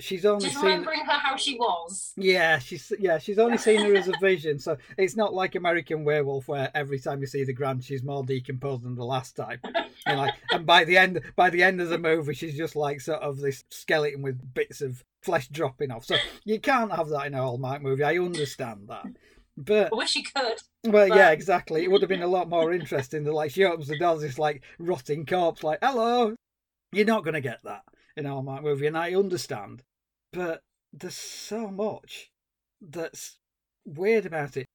[0.00, 0.64] She's only Just seen.
[0.64, 2.12] remembering her how she was.
[2.16, 6.04] Yeah, she's yeah, she's only seen her as a vision, so it's not like American
[6.04, 9.60] Werewolf where every time you see the grand, she's more decomposed than the last time.
[10.06, 13.00] And like, and by the end, by the end of the movie, she's just like
[13.00, 16.04] sort of this skeleton with bits of flesh dropping off.
[16.04, 18.02] So you can't have that in a Hallmark movie.
[18.04, 19.06] I understand that,
[19.56, 20.58] but I wish she could.
[20.84, 21.84] Well, yeah, exactly.
[21.84, 24.38] It would have been a lot more interesting than like she opens the door, this
[24.38, 26.34] like rotting corpse, like hello.
[26.92, 27.82] You're not going to get that
[28.16, 29.82] in a Hallmark movie, and I understand,
[30.32, 30.60] but
[30.92, 32.30] there's so much
[32.80, 33.38] that's
[33.84, 34.66] weird about it,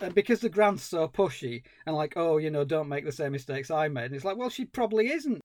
[0.00, 3.32] and because the grant's so pushy and like, oh, you know, don't make the same
[3.32, 4.06] mistakes I made.
[4.06, 5.40] And it's like, well, she probably isn't.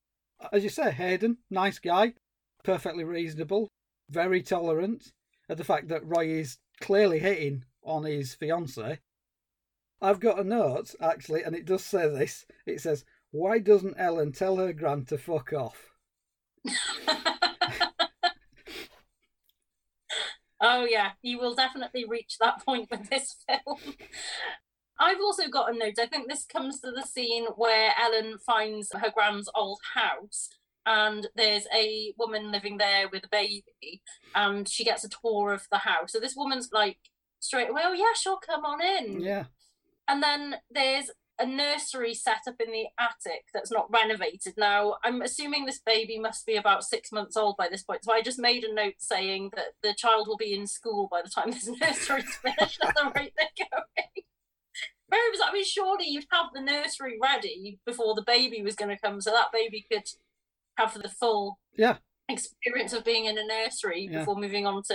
[0.52, 2.14] As you say, Hayden, nice guy,
[2.62, 3.68] perfectly reasonable,
[4.10, 5.12] very tolerant
[5.48, 8.98] of the fact that Roy is clearly hitting on his fiance.
[10.00, 12.44] I've got a note actually, and it does say this.
[12.66, 15.92] It says, "Why doesn't Ellen tell her grand to fuck off?"
[20.62, 23.78] oh yeah, you will definitely reach that point with this film.
[24.98, 25.98] I've also got a note.
[25.98, 30.48] I think this comes to the scene where Ellen finds her grand's old house,
[30.86, 34.02] and there's a woman living there with a baby,
[34.34, 36.12] and she gets a tour of the house.
[36.12, 36.98] So this woman's like
[37.40, 39.44] straight away, "Oh yeah, sure, come on in." Yeah,
[40.08, 41.10] And then there's
[41.42, 44.54] a nursery set up in the attic that's not renovated.
[44.56, 48.04] Now, I'm assuming this baby must be about six months old by this point.
[48.04, 51.20] So I just made a note saying that the child will be in school by
[51.20, 54.24] the time this nursery's finished at the rate they're going.
[55.08, 58.94] Where was I mean, surely you'd have the nursery ready before the baby was going
[58.94, 60.04] to come, so that baby could
[60.78, 61.96] have the full yeah,
[62.28, 64.20] experience of being in a nursery Yeah.
[64.20, 64.94] before moving on to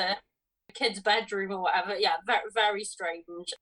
[0.70, 1.96] a kid's bedroom or whatever.
[2.00, 3.54] Yeah, very, very strange.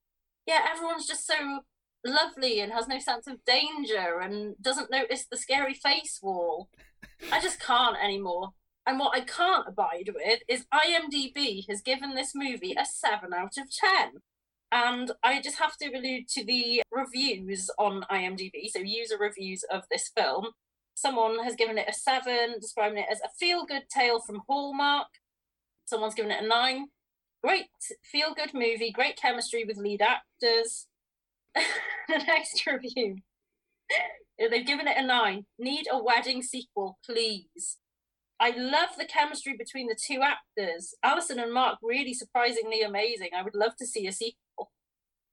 [0.45, 1.61] Yeah, everyone's just so
[2.06, 6.70] lovely and has no sense of danger and doesn't notice the scary face wall.
[7.32, 8.51] I just can't anymore.
[8.88, 13.58] And what I can't abide with is IMDb has given this movie a 7 out
[13.58, 14.22] of 10.
[14.72, 19.84] And I just have to allude to the reviews on IMDb, so user reviews of
[19.89, 20.49] this film.
[20.93, 25.08] Someone has given it a 7, describing it as a feel good tale from Hallmark.
[25.86, 26.88] Someone's given it a 9.
[27.43, 27.66] Great
[28.03, 30.88] feel good movie, great chemistry with lead actors.
[32.08, 33.18] the next review.
[34.38, 35.45] They've given it a 9.
[35.60, 37.78] Need a wedding sequel, please.
[38.39, 40.93] I love the chemistry between the two actors.
[41.01, 43.30] Alison and Marc really surprisingly amazing.
[43.36, 44.72] I would love to see a sequel.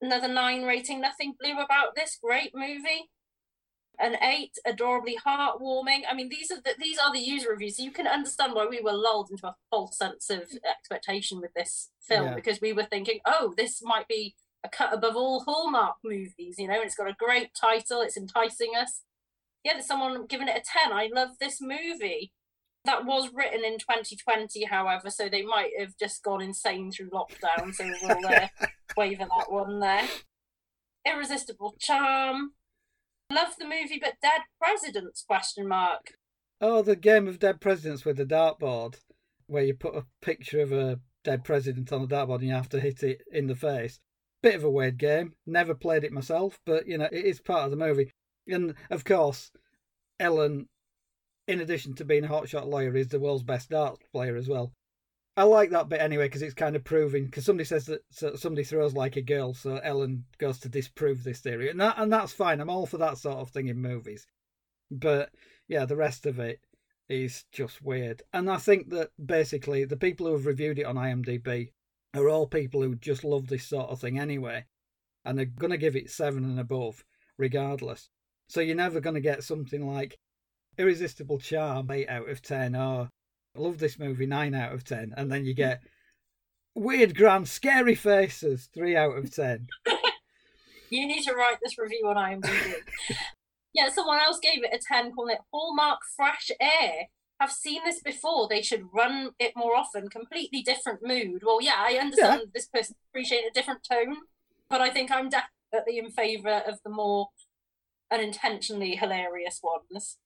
[0.01, 3.11] Another nine rating, nothing blue about this great movie.
[3.99, 6.03] An eight, adorably heartwarming.
[6.09, 7.79] I mean, these are the, these are the user reviews.
[7.79, 11.91] You can understand why we were lulled into a false sense of expectation with this
[12.01, 12.35] film Yeah.
[12.35, 16.69] because we were thinking, oh, this might be a cut above all Hallmark movies, you
[16.69, 19.03] know, and it's got a great title, it's enticing us.
[19.65, 20.93] Yeah, there's someone giving it a 10.
[20.93, 22.33] I love this movie.
[22.85, 27.73] That was written in 2020, however, so they might have just gone insane through lockdown,
[27.73, 28.49] so we'll uh,
[28.97, 30.09] waiver that one there.
[31.07, 32.53] Irresistible Charm.
[33.31, 35.25] Love the movie, but dead presidents?
[35.27, 36.15] Question mark.
[36.61, 38.97] Oh, the game of dead presidents with the dartboard,
[39.47, 42.69] where you put a picture of a dead president on the dartboard and you have
[42.71, 44.01] to hit it in the face.
[44.43, 45.35] Bit of a weird game.
[45.47, 48.13] Never played it myself, but you know it is part of the movie.
[48.49, 49.51] And of course,
[50.19, 50.69] Ellen,
[51.47, 54.73] in addition to being a hotshot lawyer, is the world's best darts player as well.
[55.37, 57.25] I like that bit anyway because it's kind of proving.
[57.27, 61.25] Because somebody says that so somebody throws like a girl, so Ellen goes to disprove
[61.25, 62.61] this theory, and that and that's fine.
[62.61, 64.27] I'm all for that sort of thing in movies.
[64.91, 65.31] But
[65.69, 66.61] yeah, the rest of it
[67.09, 68.23] is just weird.
[68.33, 71.71] And I think that basically the people who have reviewed it on IMDb
[72.15, 74.67] are all people who just love this sort of thing anyway,
[75.25, 77.05] and they're going to give it seven and above
[77.39, 78.09] regardless.
[78.49, 80.19] So you're never going to get something like
[80.79, 83.09] Irresistible Charm, 8 out of 10, or
[83.57, 85.83] Love This Movie, 9 out of 10, and then you get
[86.75, 89.67] Weird Grand Scary Faces, 3 out of 10.
[90.93, 92.75] You need to write this review on IMDb.
[93.75, 97.07] yeah, someone else gave it a 10, calling it Hallmark Fresh Air.
[97.43, 98.47] I've seen this before.
[98.49, 100.09] They should run it more often.
[100.09, 101.43] Completely different mood.
[101.45, 104.17] Well, yeah, I understand this person appreciating a different tone,
[104.71, 107.31] but I think I'm definitely in favour of the more
[108.13, 110.19] unintentionally hilarious ones.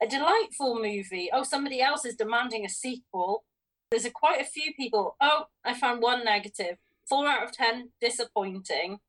[0.00, 1.30] A delightful movie.
[1.32, 3.44] Oh, somebody else is demanding a sequel.
[3.90, 5.16] There's a, quite a few people.
[5.20, 6.76] Oh, I found one negative.
[7.08, 9.00] Four out of ten, disappointing.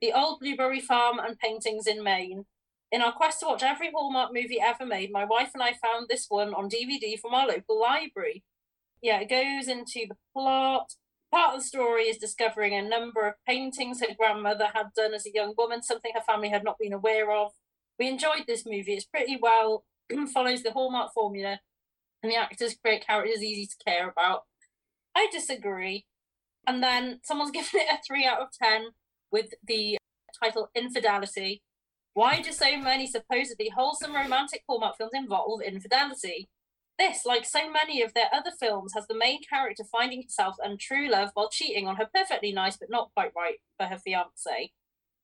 [0.00, 2.46] The Old Blueberry Farm and Paintings in Maine.
[2.92, 6.08] In our quest to watch every Hallmark movie ever made, my wife and I found
[6.08, 8.44] this one on DVD from our local library.
[9.00, 10.92] Yeah, it goes into the plot.
[11.32, 15.24] Part of the story is discovering a number of paintings her grandmother had done as
[15.24, 17.52] a young woman, something her family had not been aware of.
[17.98, 18.92] We enjoyed this movie.
[18.92, 19.84] It's pretty well
[20.34, 21.60] follows the Hallmark formula,
[22.22, 24.42] and the actors create characters easy to care about.
[25.14, 26.04] I disagree.
[26.66, 28.88] And then someone's given it a three out of ten
[29.30, 29.96] with the
[30.42, 31.62] title Infidelity.
[32.14, 36.48] Why do so many supposedly wholesome romantic Hallmark films involve infidelity?
[36.98, 41.08] This, like so many of their other films, has the main character finding himself untrue
[41.08, 44.72] love while cheating on her perfectly nice but not quite right for her fiance.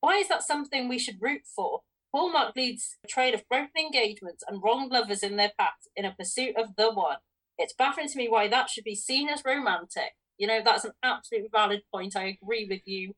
[0.00, 1.80] Why is that something we should root for?
[2.14, 6.14] Hallmark leads a trail of broken engagements and wrong lovers in their path in a
[6.14, 7.18] pursuit of the one.
[7.58, 10.14] It's baffling to me why that should be seen as romantic.
[10.38, 12.16] You know, that's an absolutely valid point.
[12.16, 13.12] I agree with you.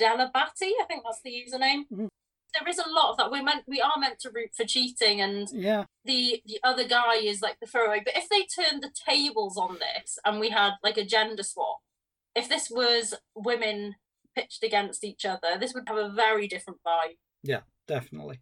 [0.00, 1.82] Delabatti, I think that's the username.
[1.92, 2.06] Mm-hmm.
[2.58, 3.30] There is a lot of that.
[3.30, 7.16] We're meant we are meant to root for cheating and Yeah, the the other guy
[7.16, 8.02] is like the throwaway.
[8.04, 11.78] But if they turned the tables on this and we had like a gender swap,
[12.34, 13.94] if this was women
[14.34, 17.16] pitched against each other, this would have a very different vibe.
[17.42, 18.40] yeah, definitely.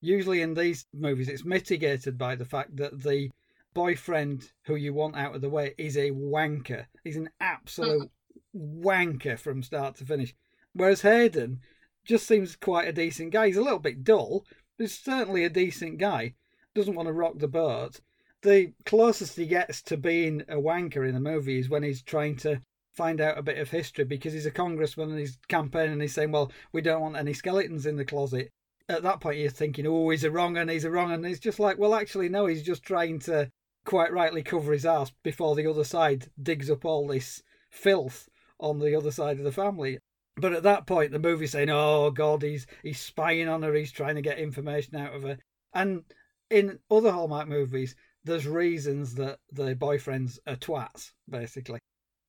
[0.00, 3.30] Usually in these movies, it's mitigated by the fact that the
[3.74, 6.86] boyfriend who you want out of the way is a wanker.
[7.04, 8.10] He's an absolute
[8.56, 8.86] mm-hmm.
[8.86, 10.34] wanker from start to finish.
[10.72, 11.60] Whereas Hayden
[12.04, 13.46] just seems quite a decent guy.
[13.46, 14.44] He's a little bit dull,
[14.76, 16.34] but he's certainly a decent guy.
[16.74, 18.00] Doesn't want to rock the boat.
[18.42, 22.36] The closest he gets to being a wanker in the movie is when he's trying
[22.38, 22.60] to
[22.92, 26.14] find out a bit of history because he's a congressman and he's campaigning and he's
[26.14, 28.50] saying, Well, we don't want any skeletons in the closet.
[28.88, 31.12] At that point, you're thinking, Oh, he's a wrong and he's a wrong.
[31.12, 33.50] And it's just like, Well, actually, no, he's just trying to
[33.84, 38.28] quite rightly cover his ass before the other side digs up all this filth
[38.60, 39.98] on the other side of the family.
[40.36, 43.74] But at that point, the movie's saying, "Oh God, he's he's spying on her.
[43.74, 45.38] He's trying to get information out of her."
[45.74, 46.04] And
[46.48, 51.12] in other Hallmark movies, there's reasons that the boyfriends are twats.
[51.28, 51.80] Basically,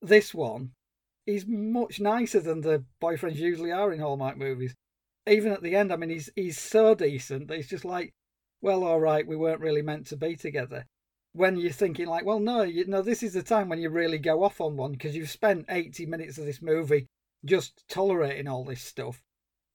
[0.02, 0.72] this one
[1.26, 4.74] is much nicer than the boyfriends usually are in Hallmark movies.
[5.26, 8.12] Even at the end, I mean, he's he's so decent that he's just like,
[8.60, 10.84] "Well, all right, we weren't really meant to be together."
[11.32, 14.42] When you're thinking like, "Well, no, you this is the time when you really go
[14.42, 17.06] off on one because you've spent 80 minutes of this movie."
[17.44, 19.22] Just tolerating all this stuff.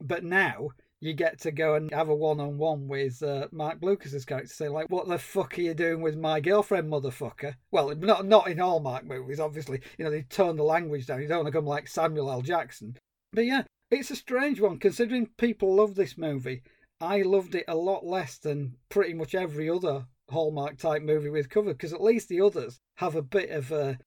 [0.02, 0.70] But now
[1.02, 4.54] you get to go and have a one on one with uh, Marc Blucas's character,
[4.54, 8.48] say like, "What the fuck are you doing with my girlfriend, motherfucker?" Well, not not
[8.48, 9.82] in Hallmark movies, obviously.
[9.98, 11.22] You know they tone the language down.
[11.22, 12.42] You don't want to come like Samuel L.
[12.42, 12.98] Jackson.
[13.32, 16.64] But yeah, it's a strange one considering people love this movie.
[17.02, 21.50] I loved it a lot less than pretty much every other Hallmark type movie we've
[21.50, 23.98] covered because at least the others have a bit of a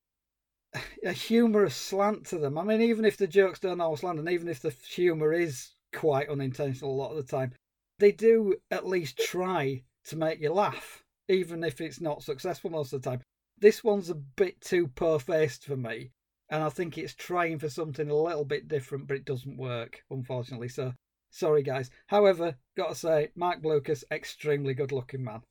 [1.04, 2.58] a humorous slant to them.
[2.58, 5.70] I mean, even if the jokes don't always land, and even if the humour is
[5.92, 7.52] quite unintentional a lot of the time,
[7.98, 12.92] they do at least try to make you laugh, even if it's not successful most
[12.92, 13.20] of the time.
[13.58, 16.10] This one's a bit too poor faced for me,
[16.48, 20.02] and I think it's trying for something a little bit different, but it doesn't work,
[20.10, 20.68] unfortunately.
[20.68, 20.94] So,
[21.30, 21.90] sorry, guys.
[22.08, 25.42] However, gotta say, Marc Blucas, extremely good looking man.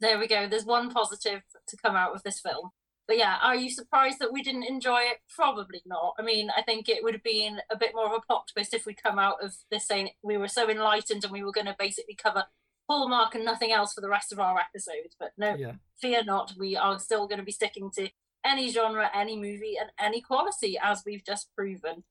[0.00, 0.48] There we go.
[0.48, 2.70] There's one positive to come out of this film.
[3.06, 5.18] But yeah, are you surprised that we didn't enjoy it?
[5.34, 6.14] Probably not.
[6.18, 8.72] I mean, I think it would have been a bit more of a plot twist
[8.72, 11.66] if we'd come out of this saying we were so enlightened and we were going
[11.66, 12.44] to basically cover
[12.88, 15.16] Hallmark and nothing else for the rest of our episodes.
[15.18, 15.72] But no, yeah.
[16.00, 16.54] fear not.
[16.58, 18.08] We are still going to be sticking to
[18.44, 22.04] any genre, any movie, and any quality, as we've just proven.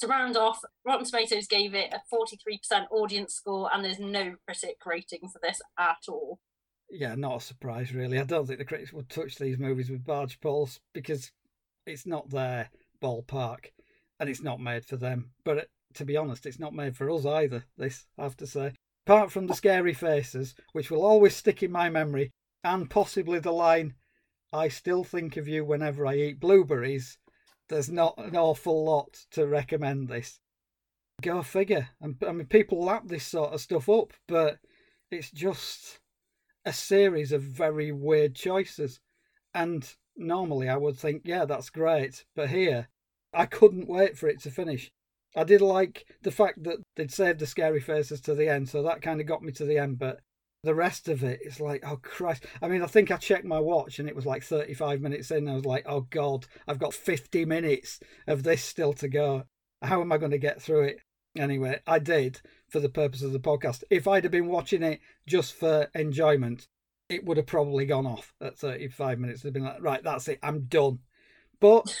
[0.00, 4.76] To round off, Rotten Tomatoes gave it a 43% audience score, and there's no critic
[4.84, 6.38] rating for this at all
[6.90, 8.18] yeah, not a surprise really.
[8.18, 11.32] I don't think the critics would touch these movies with barge poles because
[11.86, 12.70] it's not their
[13.02, 13.66] ballpark
[14.18, 15.30] and it's not made for them.
[15.44, 17.64] But it, to be honest, it's not made for us either.
[17.76, 18.72] This I have to say.
[19.06, 22.32] Apart from the scary faces, which will always stick in my memory,
[22.64, 23.94] and possibly the line,
[24.52, 27.18] "I still think of you whenever I eat blueberries."
[27.68, 30.40] There's not an awful lot to recommend this.
[31.22, 31.88] Go figure.
[32.02, 34.58] I mean, people lap this sort of stuff up, but
[35.10, 36.00] it's just
[36.66, 39.00] a series of very weird choices.
[39.54, 42.26] And normally I would think, yeah, that's great.
[42.34, 42.88] But here,
[43.32, 44.90] I couldn't wait for it to finish.
[45.34, 48.82] I did like the fact that they'd saved the scary faces to the end, so
[48.82, 49.98] that kind of got me to the end.
[49.98, 50.20] But
[50.64, 52.44] the rest of it, it is like, oh Christ.
[52.60, 55.48] I mean, I think I checked my watch and it was like 35 minutes in.
[55.48, 59.44] I was like, oh God, I've got 50 minutes of this still to go.
[59.82, 60.98] How am I going to get through it?
[61.38, 63.84] Anyway, I did for the purpose of the podcast.
[63.90, 66.68] If I'd have been watching it just for enjoyment,
[67.08, 69.40] it would have probably gone off at 35 minutes.
[69.40, 71.00] It'd been like, right, that's it, I'm done.
[71.60, 71.96] But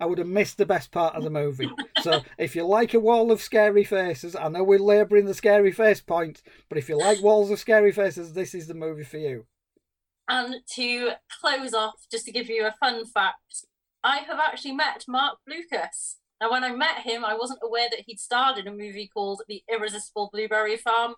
[0.00, 1.70] I would have missed the best part of the movie.
[2.00, 5.70] So if you like a wall of scary faces, I know we're labouring the scary
[5.70, 9.18] face point, but if you like walls of scary faces, this is the movie for
[9.18, 9.46] you.
[10.28, 11.10] And to
[11.40, 13.66] close off, just to give you a fun fact,
[14.02, 16.16] I have actually met Marc Blucas.
[16.42, 19.42] Now, when I met him, I wasn't aware that he'd starred in a movie called
[19.46, 21.14] The Irresistible Blueberry Farm.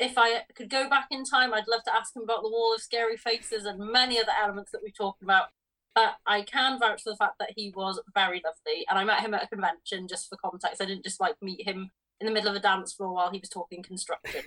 [0.00, 2.74] If I could go back in time, I'd love to ask him about the Wall
[2.74, 5.50] of Scary Faces and many other elements that we've talked about.
[5.94, 8.84] But I can vouch for the fact that he was very lovely.
[8.90, 10.82] And I met him at a convention just for context.
[10.82, 13.38] I didn't just like meet him in the middle of a dance floor while he
[13.38, 14.42] was talking construction.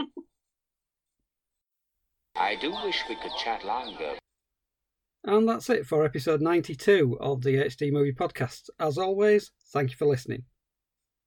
[2.34, 4.16] I do wish we could chat longer.
[5.26, 8.70] And that's it for episode 92 of the HD Movie Podcast.
[8.78, 10.44] As always, thank you for listening.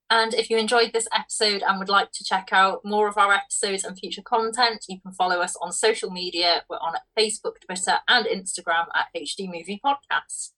[0.08, 3.34] And if you enjoyed this episode and would like to check out more of our
[3.34, 6.62] episodes and future content, you can follow us on social media.
[6.70, 10.52] We're on Facebook, Twitter, and Instagram at HD Movie Podcast.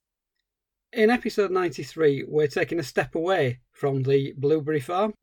[0.92, 5.14] In episode 93, we're taking a step away from the Blueberry Farm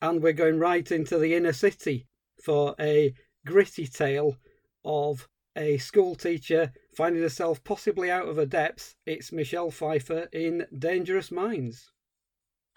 [0.00, 2.06] and we're going right into the inner city
[2.42, 3.12] for a
[3.44, 4.38] gritty tale
[4.82, 8.94] of a school teacher finding herself possibly out of her depth.
[9.04, 11.92] It's Michelle Pfeiffer in Dangerous Minds.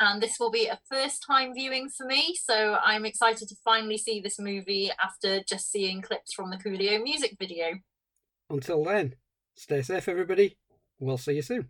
[0.02, 3.98] And this will be a first time viewing for me, so I'm excited to finally
[3.98, 7.80] see this movie after just seeing clips from the Coolio music video.
[8.50, 9.16] Until then,
[9.56, 10.58] stay safe, everybody.
[11.00, 11.70] We'll see you soon.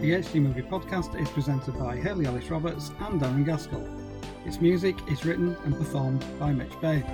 [0.00, 4.03] The HD Movie Podcast is presented by Hayley Alice Roberts and Darren Gaskell.
[4.44, 7.04] Its music is written and performed by Mitch Bain.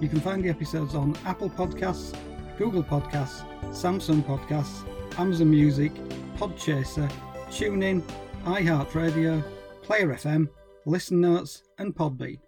[0.00, 2.16] You can find the episodes on Apple Podcasts,
[2.56, 4.86] Google Podcasts, Samsung Podcasts,
[5.18, 5.92] Amazon Music,
[6.36, 7.10] Podchaser,
[7.50, 8.02] TuneIn,
[8.44, 9.42] iHeartRadio,
[9.82, 10.48] Player FM,
[10.86, 12.38] Listen Notes, and Podbean.